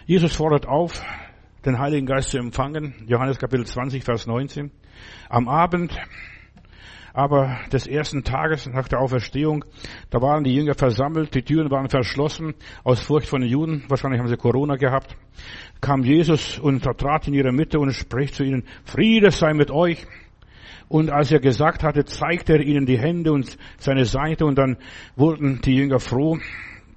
[0.05, 1.03] Jesus fordert auf,
[1.65, 2.93] den Heiligen Geist zu empfangen.
[3.07, 4.71] Johannes Kapitel 20, Vers 19.
[5.27, 5.93] Am Abend
[7.13, 9.65] aber des ersten Tages nach der Auferstehung,
[10.09, 12.53] da waren die Jünger versammelt, die Türen waren verschlossen,
[12.83, 15.15] aus Furcht von den Juden, wahrscheinlich haben sie Corona gehabt,
[15.81, 20.05] kam Jesus und trat in ihre Mitte und spricht zu ihnen, Friede sei mit euch.
[20.87, 24.75] Und als er gesagt hatte, zeigte er ihnen die Hände und seine Seite und dann
[25.15, 26.37] wurden die Jünger froh,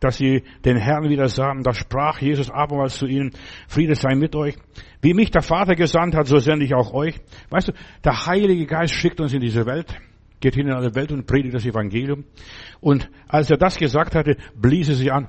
[0.05, 1.63] dass sie den Herrn wieder sahen.
[1.63, 3.31] Da sprach Jesus abermals zu ihnen,
[3.67, 4.55] Friede sei mit euch.
[5.01, 7.19] Wie mich der Vater gesandt hat, so sende ich auch euch.
[7.51, 7.73] Weißt du,
[8.05, 9.95] der Heilige Geist schickt uns in diese Welt,
[10.41, 12.25] geht hin in alle Welt und predigt das Evangelium.
[12.81, 15.29] Und als er das gesagt hatte, blies er sie an.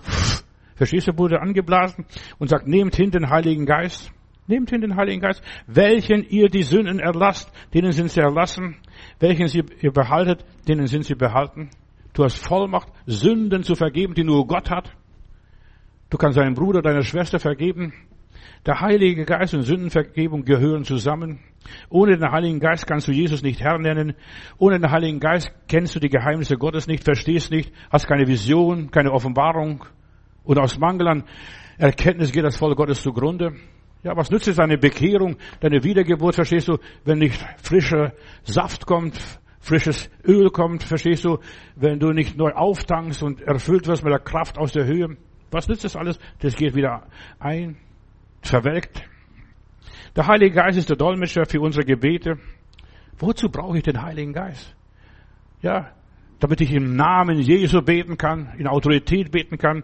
[0.75, 2.05] Verstehst du, wurde angeblasen
[2.37, 4.11] und sagt, nehmt hin den Heiligen Geist.
[4.47, 8.75] Nehmt hin den Heiligen Geist, welchen ihr die Sünden erlasst, denen sind sie erlassen,
[9.19, 11.71] welchen sie ihr behaltet, denen sind sie behalten.
[12.15, 14.95] Du hast Vollmacht, Sünden zu vergeben, die nur Gott hat.
[16.09, 17.93] Du kannst deinem Bruder, deiner Schwester vergeben.
[18.65, 21.39] Der Heilige Geist und Sündenvergebung gehören zusammen.
[21.89, 24.15] Ohne den Heiligen Geist kannst du Jesus nicht Herr nennen.
[24.57, 28.91] Ohne den Heiligen Geist kennst du die Geheimnisse Gottes nicht, verstehst nicht, hast keine Vision,
[28.91, 29.83] keine Offenbarung.
[30.45, 31.23] Und aus Mangel an
[31.77, 33.57] Erkenntnis geht das Volk Gottes zugrunde.
[34.03, 38.13] Ja, was nützt es deine Bekehrung, deine Wiedergeburt, verstehst du, wenn nicht frischer
[38.43, 39.19] Saft kommt,
[39.65, 41.39] frisches Öl kommt, verstehst du,
[41.75, 45.17] wenn du nicht neu auftankst und erfüllt wirst mit der Kraft aus der Höhe.
[45.49, 46.19] Was nützt das alles?
[46.39, 47.07] Das geht wieder
[47.39, 47.75] ein,
[48.43, 49.03] verwelkt.
[50.15, 52.37] Der Heilige Geist ist der Dolmetscher für unsere Gebete.
[53.17, 54.75] Wozu brauche ich den Heiligen Geist?
[55.61, 55.91] Ja,
[56.39, 59.83] damit ich im Namen Jesu beten kann, in Autorität beten kann,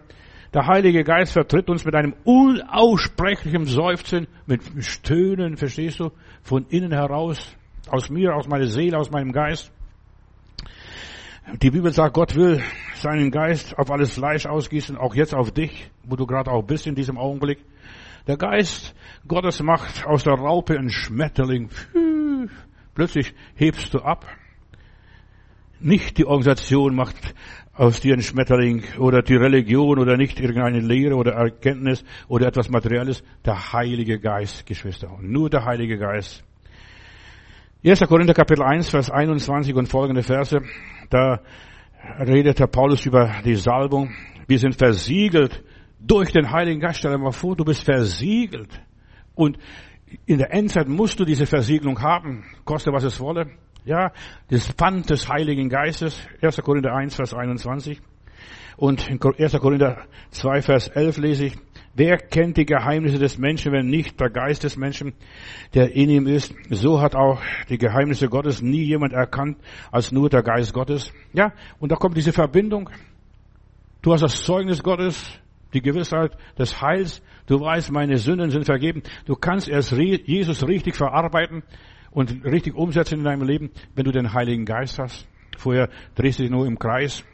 [0.54, 6.10] der Heilige Geist vertritt uns mit einem unaussprechlichen Seufzen, mit Stöhnen, verstehst du,
[6.42, 7.56] von innen heraus,
[7.88, 9.71] aus mir, aus meiner Seele, aus meinem Geist.
[11.60, 12.62] Die Bibel sagt, Gott will
[12.94, 16.86] seinen Geist auf alles Fleisch ausgießen, auch jetzt auf dich, wo du gerade auch bist
[16.86, 17.58] in diesem Augenblick.
[18.26, 18.94] Der Geist
[19.28, 21.68] Gottes macht aus der Raupe ein Schmetterling.
[22.94, 24.26] Plötzlich hebst du ab.
[25.78, 27.34] Nicht die Organisation macht
[27.74, 32.70] aus dir ein Schmetterling oder die Religion oder nicht irgendeine Lehre oder Erkenntnis oder etwas
[32.70, 33.22] Materielles.
[33.44, 35.18] Der Heilige Geist, Geschwister.
[35.20, 36.44] Nur der Heilige Geist.
[37.84, 37.98] 1.
[38.06, 40.62] Korinther Kapitel 1, Vers 21 und folgende Verse.
[41.10, 41.40] Da
[42.20, 44.14] redet der Paulus über die Salbung.
[44.46, 45.64] Wir sind versiegelt
[45.98, 47.00] durch den Heiligen Geist.
[47.00, 48.70] Stell dir mal vor, du bist versiegelt.
[49.34, 49.58] Und
[50.26, 53.50] in der Endzeit musst du diese Versiegelung haben, koste was es wolle.
[53.84, 54.12] Ja,
[54.48, 56.62] das Pfand des Heiligen Geistes, 1.
[56.62, 58.00] Korinther 1, Vers 21.
[58.76, 59.58] Und in 1.
[59.58, 61.58] Korinther 2, Vers 11 lese ich,
[61.94, 65.12] wer kennt die Geheimnisse des Menschen, wenn nicht der Geist des Menschen,
[65.74, 66.54] der in ihm ist?
[66.70, 69.58] So hat auch die Geheimnisse Gottes nie jemand erkannt,
[69.90, 71.12] als nur der Geist Gottes.
[71.32, 72.90] Ja, und da kommt diese Verbindung.
[74.00, 75.40] Du hast das Zeugnis Gottes,
[75.72, 77.22] die Gewissheit des Heils.
[77.46, 79.02] Du weißt, meine Sünden sind vergeben.
[79.26, 81.62] Du kannst erst Jesus richtig verarbeiten
[82.10, 85.26] und richtig umsetzen in deinem Leben, wenn du den Heiligen Geist hast.
[85.56, 87.24] Vorher drehst du dich nur im Kreis.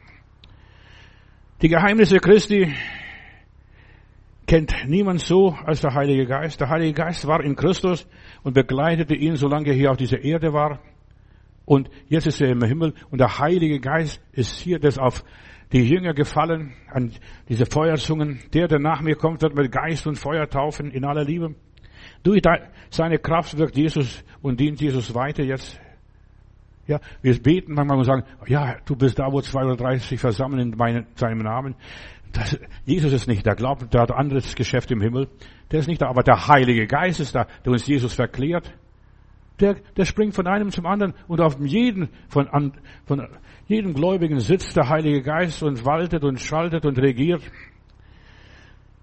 [1.61, 2.73] Die Geheimnisse Christi
[4.49, 6.59] kennt niemand so als der Heilige Geist.
[6.59, 8.07] Der Heilige Geist war in Christus
[8.41, 10.79] und begleitete ihn, solange er hier auf dieser Erde war.
[11.65, 15.23] Und jetzt ist er im Himmel und der Heilige Geist ist hier, das auf
[15.71, 17.11] die Jünger gefallen, an
[17.47, 18.39] diese Feuerzungen.
[18.51, 21.53] Der, der nach mir kommt, wird mit Geist und Feuer taufen in aller Liebe.
[22.23, 22.41] Durch
[22.89, 25.79] seine Kraft wirkt Jesus und dient Jesus weiter jetzt.
[26.87, 30.19] Ja, wir beten manchmal und sagen, ja, du bist da, wo zwei oder drei sich
[30.19, 31.75] versammeln in meinem, seinem Namen.
[32.31, 35.27] Das, Jesus ist nicht da, glaubt, der hat anderes Geschäft im Himmel.
[35.71, 38.71] Der ist nicht da, aber der Heilige Geist ist da, der uns Jesus verklärt.
[39.59, 42.73] der, der springt von einem zum anderen und auf jeden, von, an,
[43.05, 43.27] von
[43.67, 47.41] jedem Gläubigen sitzt der Heilige Geist und waltet und schaltet und regiert.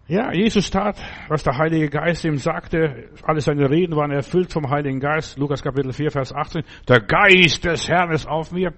[0.08, 3.10] Ja, Jesus tat, was der Heilige Geist ihm sagte.
[3.24, 5.36] Alle seine Reden waren erfüllt vom Heiligen Geist.
[5.36, 6.62] Lukas Kapitel 4, Vers 18.
[6.88, 8.72] Der Geist des Herrn ist auf mir.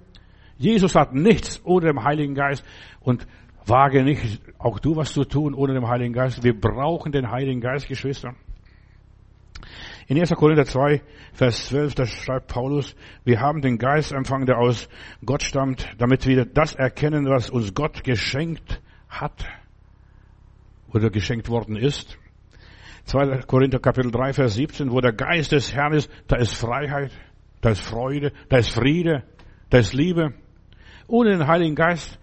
[0.57, 2.65] Jesus hat nichts ohne den Heiligen Geist
[3.01, 3.27] und
[3.69, 6.43] wage nicht auch du was zu tun ohne den Heiligen Geist.
[6.43, 8.35] Wir brauchen den Heiligen Geist, Geschwister.
[10.07, 10.31] In 1.
[10.31, 11.03] Korinther 2,
[11.35, 14.89] Vers 12, da schreibt Paulus, wir haben den Geist empfangen, der aus
[15.25, 19.45] Gott stammt, damit wir das erkennen, was uns Gott geschenkt hat
[20.93, 22.19] oder geschenkt worden ist.
[23.05, 23.43] 2.
[23.47, 27.13] Korinther Kapitel 3, Vers 17, wo der Geist des Herrn ist, da ist Freiheit,
[27.61, 29.25] da ist Freude, da ist Friede,
[29.69, 30.33] da ist Liebe.
[31.07, 32.19] Ohne den Heiligen Geist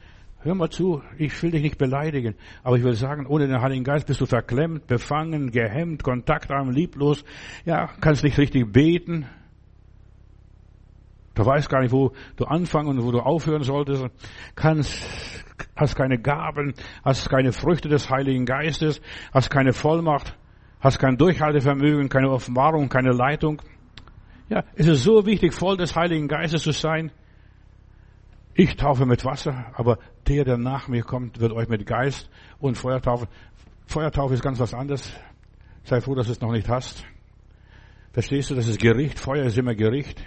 [0.46, 3.84] Hör mal zu, ich will dich nicht beleidigen, aber ich will sagen, ohne den Heiligen
[3.84, 7.26] Geist bist du verklemmt, befangen, gehemmt, kontaktarm, lieblos,
[7.66, 9.26] ja, kannst nicht richtig beten.
[11.34, 14.06] Du weißt gar nicht, wo du anfangen und wo du aufhören solltest,
[14.54, 15.04] kannst,
[15.76, 19.02] hast keine Gaben, hast keine Früchte des Heiligen Geistes,
[19.34, 20.38] hast keine Vollmacht,
[20.80, 23.64] hast kein Durchhaltevermögen, keine Offenbarung, keine Leitung.
[24.50, 27.12] Ja, es ist so wichtig, voll des Heiligen Geistes zu sein.
[28.58, 32.78] Ich taufe mit Wasser, aber der, der nach mir kommt, wird euch mit Geist und
[32.78, 33.28] Feuer taufen.
[33.86, 35.14] Feuertaufe ist ganz was anderes.
[35.84, 37.06] Sei froh, dass du es noch nicht hast.
[38.14, 39.20] Verstehst du, das ist Gericht.
[39.20, 40.26] Feuer ist immer Gericht.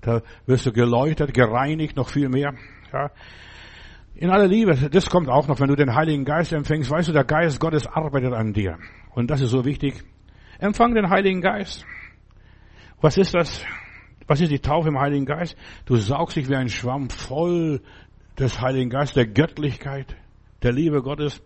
[0.00, 2.54] Da wirst du geläutert, gereinigt, noch viel mehr.
[2.92, 3.12] Ja.
[4.16, 6.90] In aller Liebe, das kommt auch noch, wenn du den Heiligen Geist empfängst.
[6.90, 8.78] Weißt du, der Geist Gottes arbeitet an dir.
[9.14, 10.02] Und das ist so wichtig.
[10.58, 11.86] Empfang den Heiligen Geist.
[13.00, 13.64] Was ist das?
[14.26, 15.56] Was ist die Taufe im Heiligen Geist?
[15.84, 17.82] Du saugst dich wie ein Schwamm voll
[18.38, 20.16] des Heiligen Geistes, der Göttlichkeit,
[20.62, 21.42] der Liebe Gottes.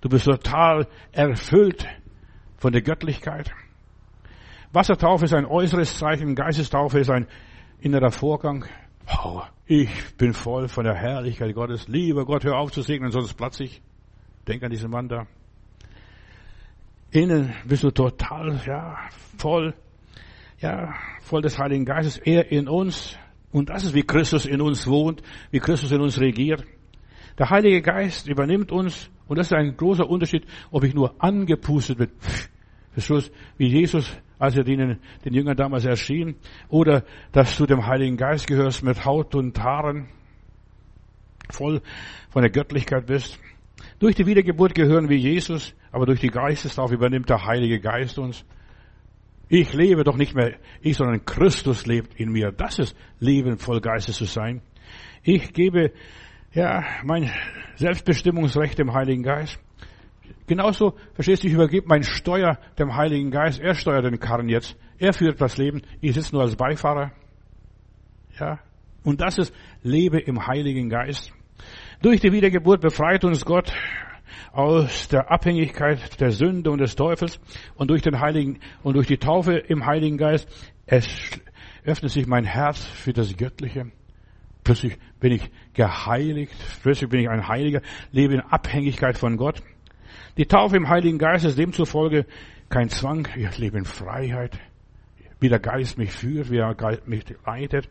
[0.00, 1.86] Du bist total erfüllt
[2.56, 3.50] von der Göttlichkeit.
[4.72, 7.26] Wassertaufe ist ein äußeres Zeichen, Geistestaufe ist ein
[7.80, 8.64] innerer Vorgang.
[9.24, 11.88] Oh, ich bin voll von der Herrlichkeit Gottes.
[11.88, 13.82] Lieber Gott, hör auf zu segnen, sonst platze ich.
[14.46, 15.26] Denk an diesen Mann da.
[17.10, 18.96] Innen bist du total, ja,
[19.36, 19.74] voll
[20.60, 23.18] ja, voll des Heiligen Geistes, er in uns.
[23.52, 26.64] Und das ist, wie Christus in uns wohnt, wie Christus in uns regiert.
[27.38, 31.98] Der Heilige Geist übernimmt uns und das ist ein großer Unterschied, ob ich nur angepustet
[31.98, 32.10] bin,
[33.56, 36.36] wie Jesus, als er den, den Jüngern damals erschien,
[36.68, 40.08] oder dass du dem Heiligen Geist gehörst mit Haut und Haaren,
[41.48, 41.80] voll
[42.30, 43.38] von der Göttlichkeit bist.
[43.98, 48.44] Durch die Wiedergeburt gehören wir Jesus, aber durch die Geistestaufe übernimmt der Heilige Geist uns.
[49.52, 52.52] Ich lebe doch nicht mehr ich, sondern Christus lebt in mir.
[52.52, 54.62] Das ist Leben voll Geistes zu sein.
[55.24, 55.92] Ich gebe,
[56.52, 57.32] ja, mein
[57.74, 59.58] Selbstbestimmungsrecht dem Heiligen Geist.
[60.46, 63.60] Genauso, verstehst du, ich übergebe mein Steuer dem Heiligen Geist.
[63.60, 64.76] Er steuert den Karren jetzt.
[64.98, 65.82] Er führt das Leben.
[66.00, 67.10] Ich sitze nur als Beifahrer.
[68.38, 68.60] Ja.
[69.02, 71.32] Und das ist Lebe im Heiligen Geist.
[72.02, 73.72] Durch die Wiedergeburt befreit uns Gott
[74.52, 77.40] aus der Abhängigkeit der Sünde und des Teufels
[77.76, 80.48] und durch den Heiligen und durch die Taufe im Heiligen Geist
[81.84, 83.90] öffnet sich mein Herz für das Göttliche.
[84.64, 87.80] Plötzlich bin ich geheiligt, plötzlich bin ich ein Heiliger,
[88.12, 89.62] lebe in Abhängigkeit von Gott.
[90.36, 92.26] Die Taufe im Heiligen Geist ist demzufolge
[92.68, 94.58] kein Zwang, ich lebe in Freiheit,
[95.40, 96.76] wie der Geist mich führt, wie er
[97.06, 97.88] mich leitet.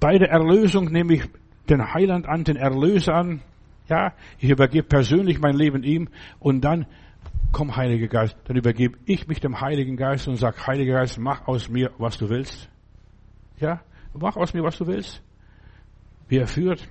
[0.00, 1.24] Bei der Erlösung nehme ich
[1.68, 3.42] den Heiland an, den Erlöser an,
[3.88, 6.08] ja, ich übergebe persönlich mein Leben ihm
[6.38, 6.86] und dann,
[7.52, 11.46] komm Heiliger Geist, dann übergebe ich mich dem Heiligen Geist und sag, Heiliger Geist, mach
[11.46, 12.68] aus mir, was du willst.
[13.58, 13.80] Ja,
[14.12, 15.22] mach aus mir, was du willst.
[16.28, 16.86] Wie er führt.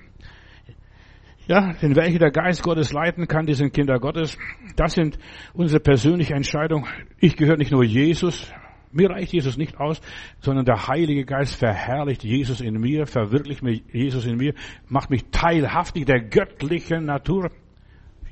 [1.47, 4.37] Ja, denn welche der Geist Gottes leiten kann, die sind Kinder Gottes.
[4.75, 5.19] Das sind
[5.53, 6.87] unsere persönliche Entscheidung.
[7.19, 8.51] Ich gehöre nicht nur Jesus,
[8.95, 10.01] mir reicht Jesus nicht aus,
[10.39, 14.53] sondern der Heilige Geist verherrlicht Jesus in mir, verwirklicht mich Jesus in mir,
[14.87, 17.51] macht mich teilhaftig der göttlichen Natur.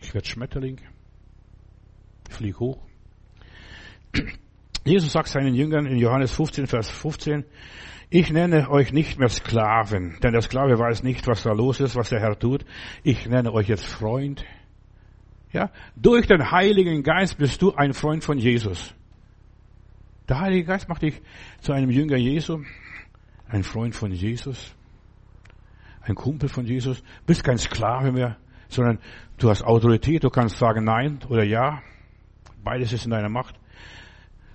[0.02, 0.80] Ich werde Schmetterling.
[2.30, 2.80] Ich fliege hoch.
[4.86, 7.46] Jesus sagt seinen Jüngern in Johannes 15, Vers 15,
[8.10, 11.96] ich nenne euch nicht mehr Sklaven, denn der Sklave weiß nicht, was da los ist,
[11.96, 12.64] was der Herr tut.
[13.02, 14.46] Ich nenne euch jetzt Freund.
[15.52, 18.94] Ja, durch den Heiligen Geist bist du ein Freund von Jesus.
[20.30, 21.22] Der Heilige Geist macht dich
[21.60, 22.62] zu einem Jünger Jesu,
[23.50, 24.74] ein Freund von Jesus,
[26.02, 27.04] ein Kumpel von Jesus.
[27.26, 28.38] Bist kein Sklave mehr,
[28.70, 29.00] sondern
[29.38, 30.24] du hast Autorität.
[30.24, 31.82] Du kannst sagen Nein oder Ja.
[32.64, 33.60] Beides ist in deiner Macht.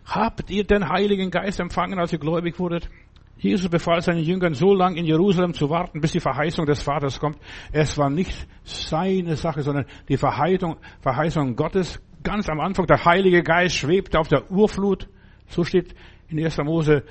[0.07, 2.89] Habt ihr den Heiligen Geist empfangen, als ihr gläubig wurdet?
[3.37, 7.21] Jesus befahl seinen Jüngern so lange in Jerusalem zu warten, bis die Verheißung des Vaters
[7.21, 7.39] kommt.
[7.73, 12.01] Es war nicht seine Sache, sondern die Verheißung, Verheißung Gottes.
[12.25, 15.09] Ganz am Anfang, der Heilige Geist schwebte auf der Urflut
[15.49, 15.95] so steht
[16.29, 16.59] in 1.
[16.59, 17.05] Mose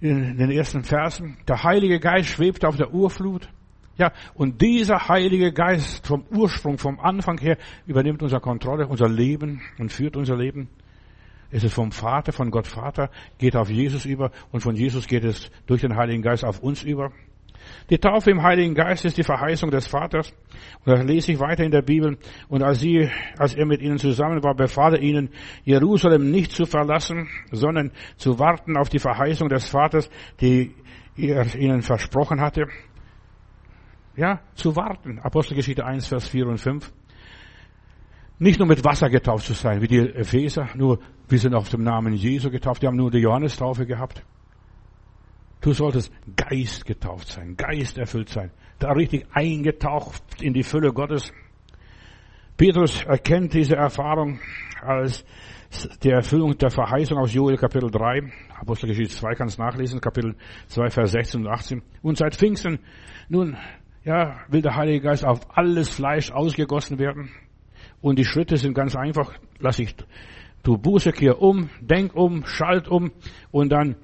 [0.00, 1.36] in den ersten Versen.
[1.46, 3.48] Der Heilige Geist schwebt auf der Urflut.
[3.98, 9.60] Ja, und dieser Heilige Geist vom Ursprung, vom Anfang her übernimmt unsere Kontrolle, unser Leben
[9.78, 10.68] und führt unser Leben.
[11.50, 15.24] Es ist vom Vater, von Gott Vater, geht auf Jesus über und von Jesus geht
[15.24, 17.12] es durch den Heiligen Geist auf uns über.
[17.90, 20.32] Die Taufe im Heiligen Geist ist die Verheißung des Vaters.
[20.84, 22.18] Und das lese ich weiter in der Bibel.
[22.48, 25.30] Und als sie, als er mit ihnen zusammen war, befahl er ihnen,
[25.64, 30.08] Jerusalem nicht zu verlassen, sondern zu warten auf die Verheißung des Vaters,
[30.40, 30.74] die
[31.16, 32.66] er ihnen versprochen hatte.
[34.16, 35.18] Ja, zu warten.
[35.18, 36.92] Apostelgeschichte 1, Vers 4 und 5.
[38.38, 41.84] Nicht nur mit Wasser getauft zu sein, wie die Epheser, nur wir sind auf dem
[41.84, 44.24] Namen Jesu getauft, die haben nur die Johannestaufe gehabt.
[45.62, 48.50] Du solltest Geist getauft sein, Geist erfüllt sein,
[48.80, 51.32] da richtig eingetaucht in die Fülle Gottes.
[52.56, 54.40] Petrus erkennt diese Erfahrung
[54.82, 55.24] als
[56.02, 58.30] die Erfüllung der Verheißung aus Joel Kapitel 3.
[58.58, 60.34] Apostelgeschichte 2 kannst nachlesen, Kapitel
[60.66, 61.82] 2, Vers 16 und 18.
[62.02, 62.80] Und seit Pfingsten,
[63.28, 63.56] nun,
[64.04, 67.30] ja, will der Heilige Geist auf alles Fleisch ausgegossen werden.
[68.00, 69.32] Und die Schritte sind ganz einfach.
[69.60, 69.94] Lass ich,
[70.64, 73.12] du Buße, kehr um, denk um, schalt um
[73.52, 73.94] und dann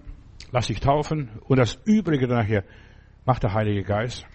[0.53, 2.65] lass dich taufen und das Übrige nachher
[3.25, 4.27] macht der Heilige Geist.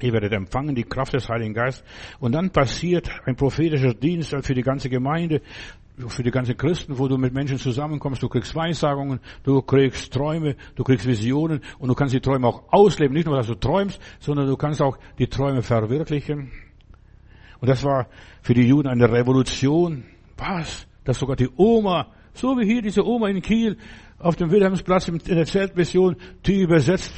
[0.00, 1.84] Ihr werdet empfangen die Kraft des Heiligen Geistes
[2.18, 5.40] und dann passiert ein prophetischer Dienst für die ganze Gemeinde,
[6.08, 8.22] für die ganzen Christen, wo du mit Menschen zusammenkommst.
[8.22, 12.64] Du kriegst Weissagungen, du kriegst Träume, du kriegst Visionen und du kannst die Träume auch
[12.72, 13.14] ausleben.
[13.14, 16.50] Nicht nur, dass du träumst, sondern du kannst auch die Träume verwirklichen.
[17.60, 18.08] Und das war
[18.42, 20.04] für die Juden eine Revolution.
[20.36, 20.86] Was?
[21.04, 23.78] Dass sogar die Oma, so wie hier diese Oma in Kiel,
[24.18, 27.12] auf dem Wilhelmsplatz in der Zeltmission, die übersetzt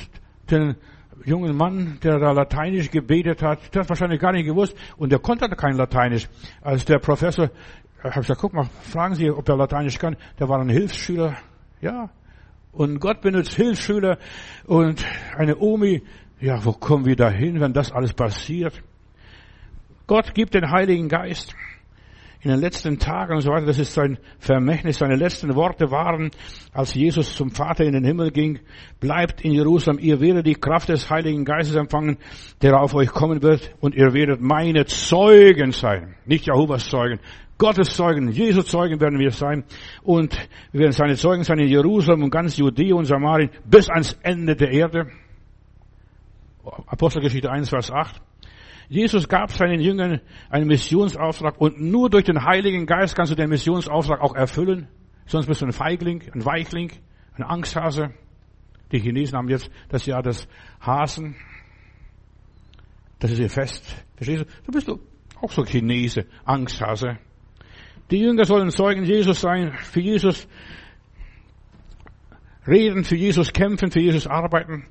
[0.50, 0.76] den
[1.24, 5.18] jungen Mann, der da Lateinisch gebetet hat, der hat wahrscheinlich gar nicht gewusst und der
[5.18, 6.28] konnte kein Lateinisch.
[6.62, 7.50] Als der Professor,
[7.98, 10.16] ich habe gesagt, guck mal, fragen Sie, ob er Lateinisch kann.
[10.38, 11.36] Der war ein Hilfsschüler,
[11.80, 12.10] ja.
[12.72, 14.18] Und Gott benutzt Hilfsschüler
[14.66, 15.04] und
[15.36, 16.02] eine Omi,
[16.40, 18.82] ja, wo kommen wir da hin, wenn das alles passiert?
[20.06, 21.54] Gott gibt den Heiligen Geist
[22.42, 26.30] in den letzten Tagen und so weiter, das ist sein Vermächtnis, seine letzten Worte waren,
[26.72, 28.60] als Jesus zum Vater in den Himmel ging,
[29.00, 32.18] bleibt in Jerusalem, ihr werdet die Kraft des Heiligen Geistes empfangen,
[32.62, 37.20] der auf euch kommen wird, und ihr werdet meine Zeugen sein, nicht Jehovas Zeugen,
[37.58, 39.64] Gottes Zeugen, Jesus Zeugen werden wir sein,
[40.02, 40.36] und
[40.72, 44.54] wir werden seine Zeugen sein in Jerusalem und ganz Judäa und Samarien bis ans Ende
[44.54, 45.06] der Erde.
[46.86, 48.20] Apostelgeschichte 1, Vers 8.
[48.88, 53.48] Jesus gab seinen Jüngern einen Missionsauftrag und nur durch den Heiligen Geist kannst du den
[53.48, 54.88] Missionsauftrag auch erfüllen.
[55.26, 56.92] Sonst bist du ein Feigling, ein Weichling,
[57.34, 58.10] ein Angsthase.
[58.92, 60.46] Die Chinesen haben jetzt das Jahr des
[60.80, 61.34] Hasen.
[63.18, 64.04] Das ist ihr Fest.
[64.14, 64.46] Verstehst du?
[64.66, 67.18] Du bist auch so Chinese, Angsthase.
[68.10, 70.46] Die Jünger sollen Zeugen Jesus sein, für Jesus
[72.68, 74.84] reden, für Jesus kämpfen, für Jesus arbeiten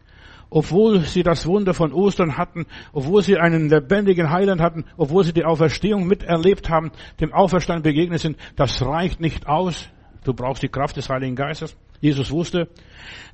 [0.50, 5.34] obwohl sie das Wunder von Ostern hatten, obwohl sie einen lebendigen Heiland hatten, obwohl sie
[5.34, 9.90] die Auferstehung miterlebt haben, dem Auferstand begegnet sind, das reicht nicht aus.
[10.24, 11.78] Du brauchst die Kraft des Heiligen Geistes.
[12.02, 12.68] Jesus wusste,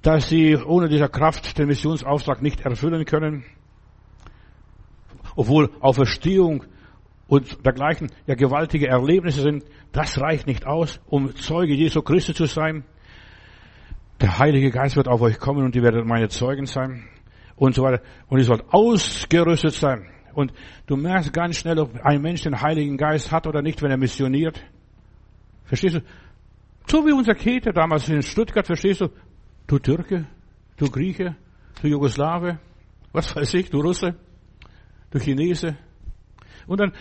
[0.02, 3.44] dass sie ohne dieser Kraft den Missionsauftrag nicht erfüllen können.
[5.36, 6.66] Obwohl Auferstehung
[7.28, 12.46] und dergleichen ja gewaltige Erlebnisse sind, das reicht nicht aus, um Zeuge Jesu Christi zu
[12.46, 12.84] sein.
[14.22, 17.06] Der Heilige Geist wird auf euch kommen und ihr werdet meine Zeugen sein
[17.56, 18.04] und so weiter.
[18.28, 20.08] Und ihr sollt ausgerüstet sein.
[20.36, 20.54] Und
[20.86, 23.98] du merkst ganz schnell, ob ein Mensch den Heiligen Geist hat oder nicht, wenn er
[23.98, 24.64] missioniert.
[25.66, 26.02] Verstehst du?
[26.86, 29.08] So wie unser Käthe damals in Stuttgart, verstehst du?
[29.66, 30.28] Du Türke,
[30.78, 31.36] du Grieche,
[31.82, 32.60] du Jugoslawe,
[33.14, 34.16] was weiß ich, du Russe,
[35.10, 35.78] du Chinese.
[36.68, 36.92] Und dann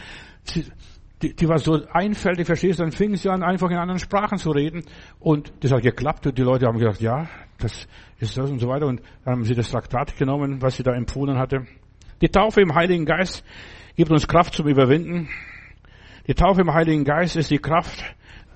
[1.23, 4.39] die, die war so einfältig, verstehst du, dann fing sie an, einfach in anderen Sprachen
[4.39, 4.85] zu reden.
[5.19, 7.87] Und das hat geklappt und die Leute haben gedacht, ja, das
[8.19, 8.87] ist das und so weiter.
[8.87, 11.67] Und dann haben sie das Traktat genommen, was sie da empfohlen hatte.
[12.23, 13.45] Die Taufe im Heiligen Geist
[13.97, 15.29] gibt uns Kraft zum Überwinden.
[16.27, 18.03] Die Taufe im Heiligen Geist ist die Kraft,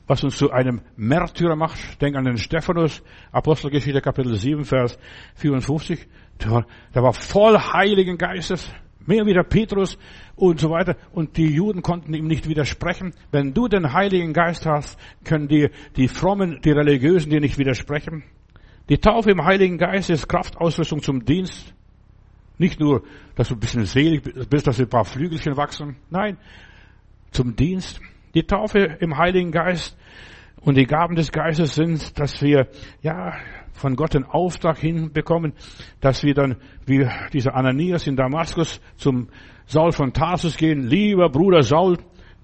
[0.06, 2.00] was uns zu einem Märtyrer macht.
[2.00, 3.02] Denk an den Stephanus,
[3.32, 4.98] Apostelgeschichte Kapitel 7, Vers
[5.36, 6.06] 54.
[6.42, 8.70] Der war, der war voll Heiligen Geistes.
[9.06, 9.98] Mehr wie der Petrus
[10.36, 10.96] und so weiter.
[11.12, 13.14] Und die Juden konnten ihm nicht widersprechen.
[13.30, 18.24] Wenn du den Heiligen Geist hast, können die, die Frommen, die Religiösen dir nicht widersprechen.
[18.88, 21.74] Die Taufe im Heiligen Geist ist Kraftausrüstung zum Dienst.
[22.58, 23.02] Nicht nur,
[23.34, 25.96] dass du ein bisschen selig bist, dass ein paar Flügelchen wachsen.
[26.10, 26.38] Nein,
[27.30, 28.00] zum Dienst.
[28.34, 29.96] Die Taufe im Heiligen Geist
[30.60, 32.68] und die Gaben des Geistes sind, dass wir,
[33.02, 33.34] ja,
[33.74, 35.52] von Gott den Auftrag hinbekommen,
[36.00, 36.56] dass wir dann,
[36.86, 39.28] wie dieser Ananias in Damaskus, zum
[39.66, 40.88] Saul von Tarsus gehen.
[40.88, 41.98] Lieber Bruder Saul,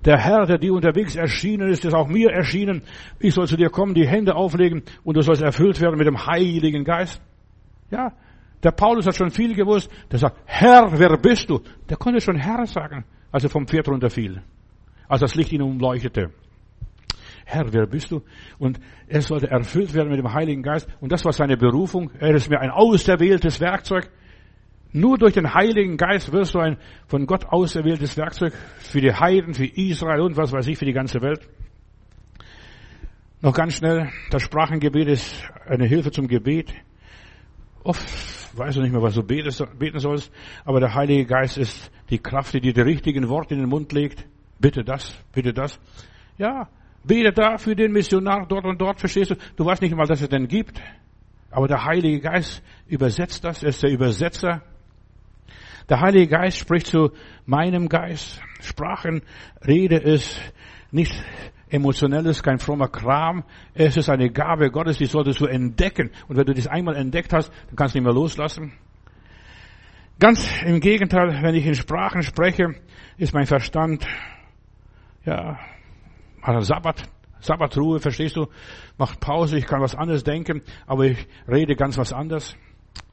[0.05, 2.83] Der Herr, der dir unterwegs erschienen ist, ist auch mir erschienen.
[3.18, 6.26] Ich soll zu dir kommen, die Hände auflegen und du sollst erfüllt werden mit dem
[6.26, 7.20] Heiligen Geist.
[7.91, 8.12] Ja,
[8.62, 9.91] der Paulus hat schon viel gewusst.
[10.11, 11.61] Der sagt, Herr, wer bist du?
[11.89, 14.43] Der konnte schon Herr sagen, als er vom Pferd runterfiel.
[15.07, 16.31] Als das Licht ihn umleuchtete.
[17.51, 18.22] Herr, wer bist du?
[18.59, 18.78] Und
[19.09, 20.88] er sollte erfüllt werden mit dem Heiligen Geist.
[21.01, 22.12] Und das war seine Berufung.
[22.20, 24.09] Er ist mir ein auserwähltes Werkzeug.
[24.92, 26.76] Nur durch den Heiligen Geist wirst du ein
[27.09, 30.92] von Gott auserwähltes Werkzeug für die Heiden, für Israel und was weiß ich, für die
[30.92, 31.40] ganze Welt.
[33.40, 36.72] Noch ganz schnell, das Sprachengebet ist eine Hilfe zum Gebet.
[37.82, 40.30] Oft weißt du nicht mehr, was du beten sollst,
[40.64, 43.92] aber der Heilige Geist ist die Kraft, die dir die richtigen Worte in den Mund
[43.92, 44.26] legt.
[44.61, 45.80] Bitte das, bitte das.
[46.36, 46.68] Ja,
[47.05, 49.36] bete da für den Missionar dort und dort, verstehst du?
[49.57, 50.80] Du weißt nicht mal, dass es den gibt.
[51.51, 54.62] Aber der Heilige Geist übersetzt das, er ist der Übersetzer.
[55.88, 57.11] Der Heilige Geist spricht zu
[57.46, 58.40] meinem Geist.
[58.61, 60.40] Sprachenrede ist
[60.92, 61.12] nicht
[61.68, 63.44] emotionelles, kein frommer Kram.
[63.74, 66.11] Es ist eine Gabe Gottes, die solltest du entdecken.
[66.28, 68.72] Und wenn du das einmal entdeckt hast, dann kannst du nicht mehr loslassen.
[70.20, 72.74] Ganz im Gegenteil, wenn ich in Sprachen spreche,
[73.16, 74.07] ist mein Verstand,
[75.24, 75.59] ja,
[76.43, 77.03] hat Sabbat,
[77.41, 78.47] Sabbatruhe, verstehst du?
[78.99, 82.55] Macht Pause, ich kann was anderes denken, aber ich rede ganz was anderes.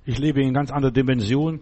[0.05, 1.61] Ich lebe in ganz anderer Dimension.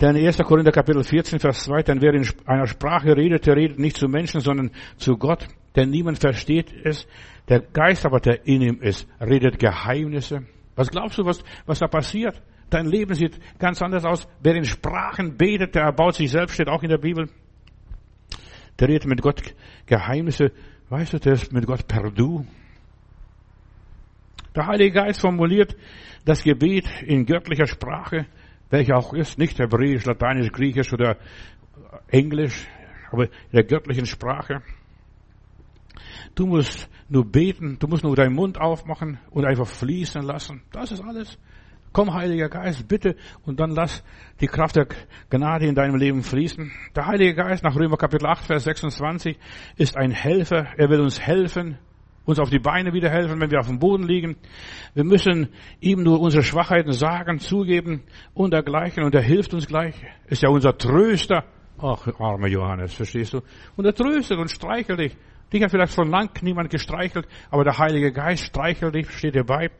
[0.00, 0.38] Denn 1.
[0.38, 4.08] Korinther Kapitel 14, Vers 2, denn wer in einer Sprache redet, der redet nicht zu
[4.08, 5.46] Menschen, sondern zu Gott,
[5.76, 7.06] denn niemand versteht es.
[7.48, 10.46] Der Geist aber, der in ihm ist, redet Geheimnisse.
[10.74, 12.42] Was glaubst du, was, was da passiert?
[12.70, 14.26] Dein Leben sieht ganz anders aus.
[14.40, 17.28] Wer in Sprachen betet, der erbaut sich selbst, steht auch in der Bibel.
[18.82, 19.54] Der redet mit Gott
[19.86, 20.50] Geheimnisse.
[20.90, 22.44] Weißt du, der ist mit Gott per Du.
[24.54, 25.76] Der Heilige Geist formuliert
[26.24, 28.26] das Gebet in göttlicher Sprache
[28.72, 31.18] welcher auch ist, nicht Hebräisch, Lateinisch, Griechisch oder
[32.08, 32.66] Englisch,
[33.10, 34.62] aber in der göttlichen Sprache.
[36.34, 40.62] Du musst nur beten, du musst nur deinen Mund aufmachen und einfach fließen lassen.
[40.72, 41.38] Das ist alles.
[41.92, 44.02] Komm, Heiliger Geist, bitte, und dann lass
[44.40, 44.86] die Kraft der
[45.28, 46.72] Gnade in deinem Leben fließen.
[46.96, 49.38] Der Heilige Geist nach Römer Kapitel 8, Vers 26
[49.76, 50.68] ist ein Helfer.
[50.78, 51.76] Er will uns helfen,
[52.24, 54.36] uns auf die Beine wieder helfen, wenn wir auf dem Boden liegen.
[54.94, 55.48] Wir müssen
[55.80, 59.04] ihm nur unsere Schwachheiten sagen, zugeben und dergleichen.
[59.04, 59.94] Und er hilft uns gleich.
[60.26, 61.44] Ist ja unser Tröster.
[61.78, 63.42] Ach, armer Johannes, verstehst du?
[63.76, 65.16] Und er tröstet und streichelt dich.
[65.52, 69.44] Dich hat vielleicht schon lang niemand gestreichelt, aber der Heilige Geist streichelt dich, steht dir
[69.44, 69.70] bei.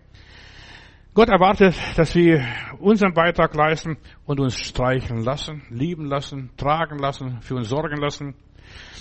[1.15, 2.43] Gott erwartet, dass wir
[2.79, 8.35] unseren Beitrag leisten und uns streicheln lassen, lieben lassen, tragen lassen, für uns sorgen lassen.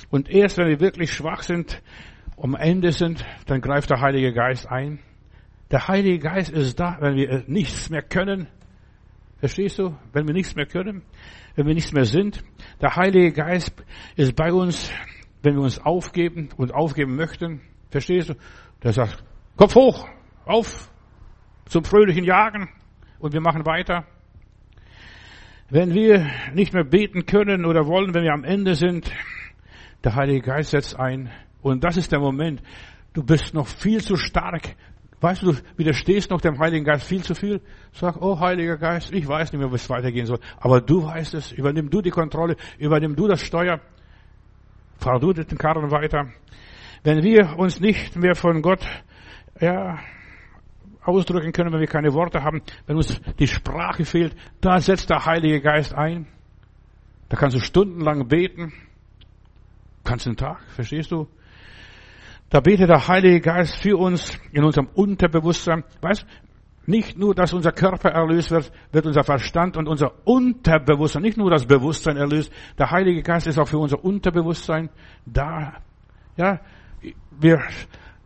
[0.10, 1.82] Und erst wenn wir wirklich schwach sind,
[2.36, 5.00] am Ende sind, dann greift der Heilige Geist ein.
[5.72, 8.50] Der Heilige Geist ist da, wenn wir nichts mehr können.
[9.38, 9.96] Verstehst du?
[10.12, 11.04] Wenn wir nichts mehr können,
[11.56, 12.44] wenn wir nichts mehr sind.
[12.82, 13.74] Der Heilige Geist
[14.18, 14.92] ist bei uns,
[15.44, 17.62] wenn wir uns aufgeben und aufgeben möchten.
[17.90, 18.34] Verstehst du?
[18.84, 19.24] Der sagt,
[19.56, 20.10] Kopf hoch,
[20.44, 20.91] auf
[21.72, 22.68] zum fröhlichen Jagen
[23.20, 24.06] und wir machen weiter.
[25.70, 29.10] Wenn wir nicht mehr beten können oder wollen, wenn wir am Ende sind,
[30.04, 32.62] der Heilige Geist setzt ein und das ist der Moment.
[33.14, 34.76] Du bist noch viel zu stark.
[35.22, 37.62] Weißt du, du widerstehst noch dem Heiligen Geist viel zu viel.
[37.94, 40.40] Sag, oh Heiliger Geist, ich weiß nicht mehr, wie es weitergehen soll.
[40.58, 41.54] Aber du weißt es.
[41.54, 42.58] Übernimm du die Kontrolle.
[42.80, 43.80] Übernimm du das Steuer.
[44.98, 46.32] Fahr du den Karren weiter.
[47.04, 48.86] Wenn wir uns nicht mehr von Gott,
[49.62, 50.00] ja,
[51.04, 55.26] ausdrücken können, wenn wir keine Worte haben, wenn uns die Sprache fehlt, da setzt der
[55.26, 56.28] Heilige Geist ein.
[57.30, 58.74] Da kannst du stundenlang beten.
[60.04, 61.28] Kannst den Tag, verstehst du?
[62.50, 65.84] Da betet der Heilige Geist für uns in unserem Unterbewusstsein.
[66.02, 66.26] Weißt,
[66.86, 71.50] nicht nur, dass unser Körper erlöst wird, wird unser Verstand und unser Unterbewusstsein, nicht nur
[71.50, 72.52] das Bewusstsein erlöst.
[72.78, 74.90] Der Heilige Geist ist auch für unser Unterbewusstsein
[75.26, 75.74] da.
[76.36, 76.60] Ja,
[77.40, 77.62] wir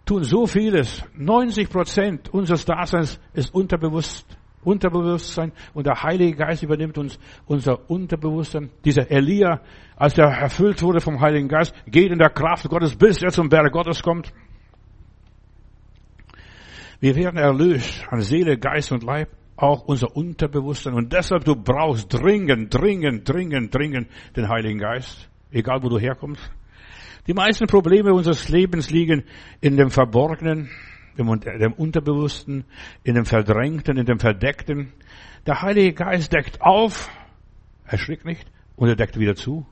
[0.05, 1.03] tun so vieles.
[1.15, 4.25] 90 Prozent unseres Daseins ist unterbewusst.
[4.63, 8.71] Unterbewusstsein und der Heilige Geist übernimmt uns unser Unterbewusstsein.
[8.83, 9.61] Dieser Elia,
[9.95, 13.47] als er erfüllt wurde vom Heiligen Geist, geht in der Kraft Gottes, bis er zum
[13.47, 14.33] Berg Gottes kommt.
[16.99, 20.95] Wir werden erlöst an Seele, Geist und Leib, auch unser Unterbewusstsein.
[20.95, 26.41] Und deshalb du brauchst dringend, dringend, dringend, dringend den Heiligen Geist, egal wo du herkommst.
[27.27, 29.23] Die meisten Probleme unseres Lebens liegen
[29.59, 30.69] in dem Verborgenen,
[31.17, 32.65] in dem Unterbewussten,
[33.03, 34.93] in dem Verdrängten, in dem Verdeckten.
[35.47, 37.09] Der Heilige Geist deckt auf,
[37.85, 39.65] erschrickt nicht, und er deckt wieder zu.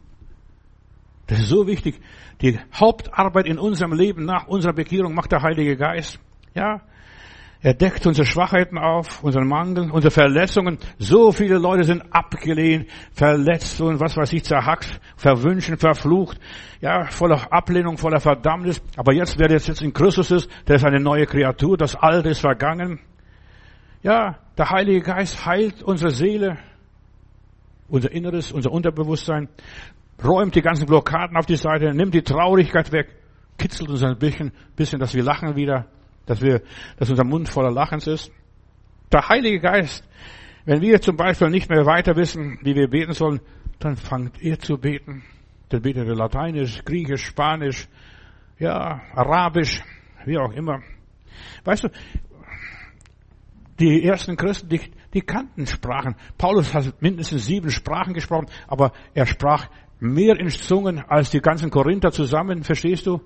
[1.27, 1.99] Das ist so wichtig.
[2.41, 6.19] Die Hauptarbeit in unserem Leben nach unserer Bekehrung macht der Heilige Geist.
[6.55, 6.81] Ja.
[7.65, 10.79] Er deckt unsere Schwachheiten auf, unseren Mangel, unsere Verletzungen.
[10.99, 16.37] So viele Leute sind abgelehnt, verletzt und was weiß ich, zerhackt, verwünschen, verflucht.
[16.81, 18.83] Ja, voller Ablehnung, voller Verdammnis.
[18.97, 21.77] Aber jetzt, wer jetzt in Christus ist, der ist eine neue Kreatur.
[21.77, 22.99] Das Alte ist vergangen.
[24.01, 26.57] Ja, der Heilige Geist heilt unsere Seele,
[27.87, 29.47] unser Inneres, unser Unterbewusstsein,
[30.21, 33.15] räumt die ganzen Blockaden auf die Seite, nimmt die Traurigkeit weg,
[33.57, 35.87] kitzelt uns ein bisschen, bisschen, dass wir lachen wieder
[36.25, 36.61] dass wir,
[36.97, 38.31] dass unser Mund voller Lachens ist.
[39.11, 40.07] Der Heilige Geist,
[40.65, 43.41] wenn wir zum Beispiel nicht mehr weiter wissen, wie wir beten sollen,
[43.79, 45.23] dann fangt ihr zu beten.
[45.69, 47.87] Dann betet ihr Lateinisch, Griechisch, Spanisch,
[48.59, 49.81] ja, Arabisch,
[50.25, 50.81] wie auch immer.
[51.63, 51.89] Weißt du,
[53.79, 54.81] die ersten Christen, die,
[55.13, 56.15] die kannten Sprachen.
[56.37, 59.67] Paulus hat mindestens sieben Sprachen gesprochen, aber er sprach
[59.99, 63.21] mehr in Zungen als die ganzen Korinther zusammen, verstehst du?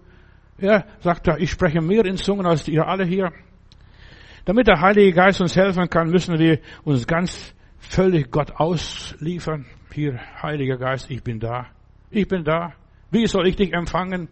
[0.60, 3.32] Er sagt er, ich spreche mehr in Zungen als ihr alle hier.
[4.46, 9.66] Damit der Heilige Geist uns helfen kann, müssen wir uns ganz völlig Gott ausliefern.
[9.94, 11.68] Hier, Heiliger Geist, ich bin da.
[12.10, 12.74] Ich bin da.
[13.12, 14.30] Wie soll ich dich empfangen?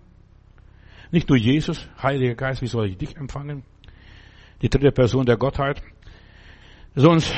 [1.11, 3.63] Nicht nur Jesus, Heiliger Geist, wie soll ich dich empfangen?
[4.61, 5.81] Die dritte Person der Gottheit.
[6.95, 7.33] Sonst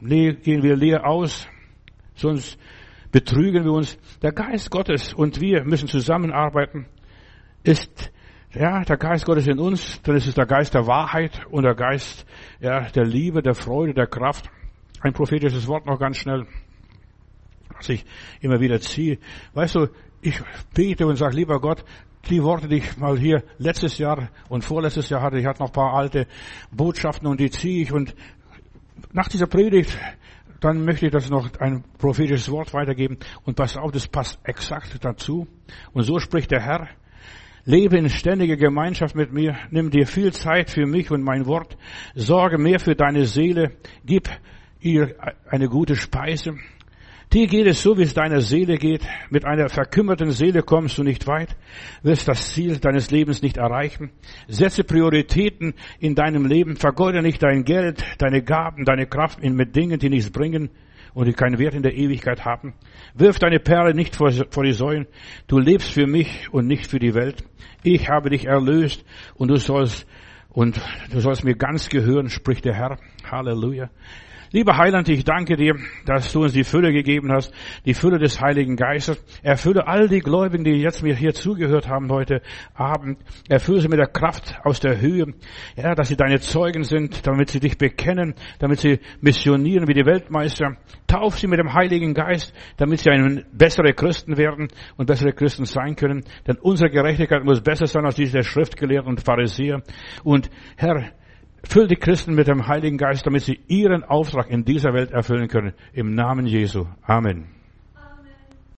[0.00, 1.48] gehen wir leer aus,
[2.14, 2.58] sonst
[3.10, 3.98] betrügen wir uns.
[4.22, 6.86] Der Geist Gottes und wir müssen zusammenarbeiten
[7.62, 8.12] ist
[8.52, 11.74] ja, der Geist Gottes in uns, dann ist es der Geist der Wahrheit und der
[11.74, 12.26] Geist
[12.60, 14.50] ja, der Liebe, der Freude, der Kraft.
[15.00, 16.46] Ein prophetisches Wort noch ganz schnell,
[17.76, 18.04] was ich
[18.40, 19.18] immer wieder ziehe.
[19.54, 19.88] Weißt du,
[20.20, 20.40] ich
[20.74, 21.84] bete und sage, lieber Gott,
[22.28, 25.68] die Worte, die ich mal hier letztes Jahr und vorletztes Jahr hatte, ich hatte noch
[25.68, 26.26] ein paar alte
[26.70, 28.14] Botschaften und die ziehe ich und
[29.12, 29.96] nach dieser Predigt,
[30.60, 35.02] dann möchte ich das noch ein prophetisches Wort weitergeben und pass auf, das passt exakt
[35.02, 35.46] dazu.
[35.92, 36.88] Und so spricht der Herr,
[37.64, 39.56] Lebe in ständiger Gemeinschaft mit mir.
[39.70, 41.76] Nimm dir viel Zeit für mich und mein Wort.
[42.14, 43.72] Sorge mehr für deine Seele.
[44.04, 44.28] Gib
[44.80, 45.14] ihr
[45.48, 46.54] eine gute Speise.
[47.32, 49.06] Dir geht es so, wie es deiner Seele geht.
[49.28, 51.54] Mit einer verkümmerten Seele kommst du nicht weit,
[52.02, 54.10] wirst das Ziel deines Lebens nicht erreichen.
[54.48, 56.74] Setze Prioritäten in deinem Leben.
[56.76, 60.70] Vergeude nicht dein Geld, deine Gaben, deine Kraft mit Dingen, die nichts bringen
[61.14, 62.74] und die keinen Wert in der Ewigkeit haben.
[63.14, 65.06] Wirf deine Perle nicht vor, vor die Säulen.
[65.46, 67.44] Du lebst für mich und nicht für die Welt.
[67.82, 69.04] Ich habe dich erlöst
[69.34, 70.06] und du sollst,
[70.48, 70.80] und
[71.10, 72.98] du sollst mir ganz gehören, spricht der Herr.
[73.24, 73.90] Halleluja.
[74.52, 75.76] Lieber Heiland, ich danke dir,
[76.06, 79.22] dass du uns die Fülle gegeben hast, die Fülle des Heiligen Geistes.
[79.44, 82.42] Erfülle all die Gläubigen, die jetzt mir hier zugehört haben heute
[82.74, 83.20] Abend.
[83.48, 85.34] Erfülle sie mit der Kraft aus der Höhe.
[85.76, 90.04] Ja, dass sie deine Zeugen sind, damit sie dich bekennen, damit sie missionieren wie die
[90.04, 90.76] Weltmeister.
[91.06, 95.64] Tauf sie mit dem Heiligen Geist, damit sie ein bessere Christen werden und bessere Christen
[95.64, 96.24] sein können.
[96.48, 99.84] Denn unsere Gerechtigkeit muss besser sein als diese Schriftgelehrten und Pharisäer.
[100.24, 101.12] Und Herr,
[101.62, 105.48] Füll die Christen mit dem Heiligen Geist, damit sie ihren Auftrag in dieser Welt erfüllen
[105.48, 105.74] können.
[105.92, 106.86] Im Namen Jesu.
[107.02, 107.59] Amen.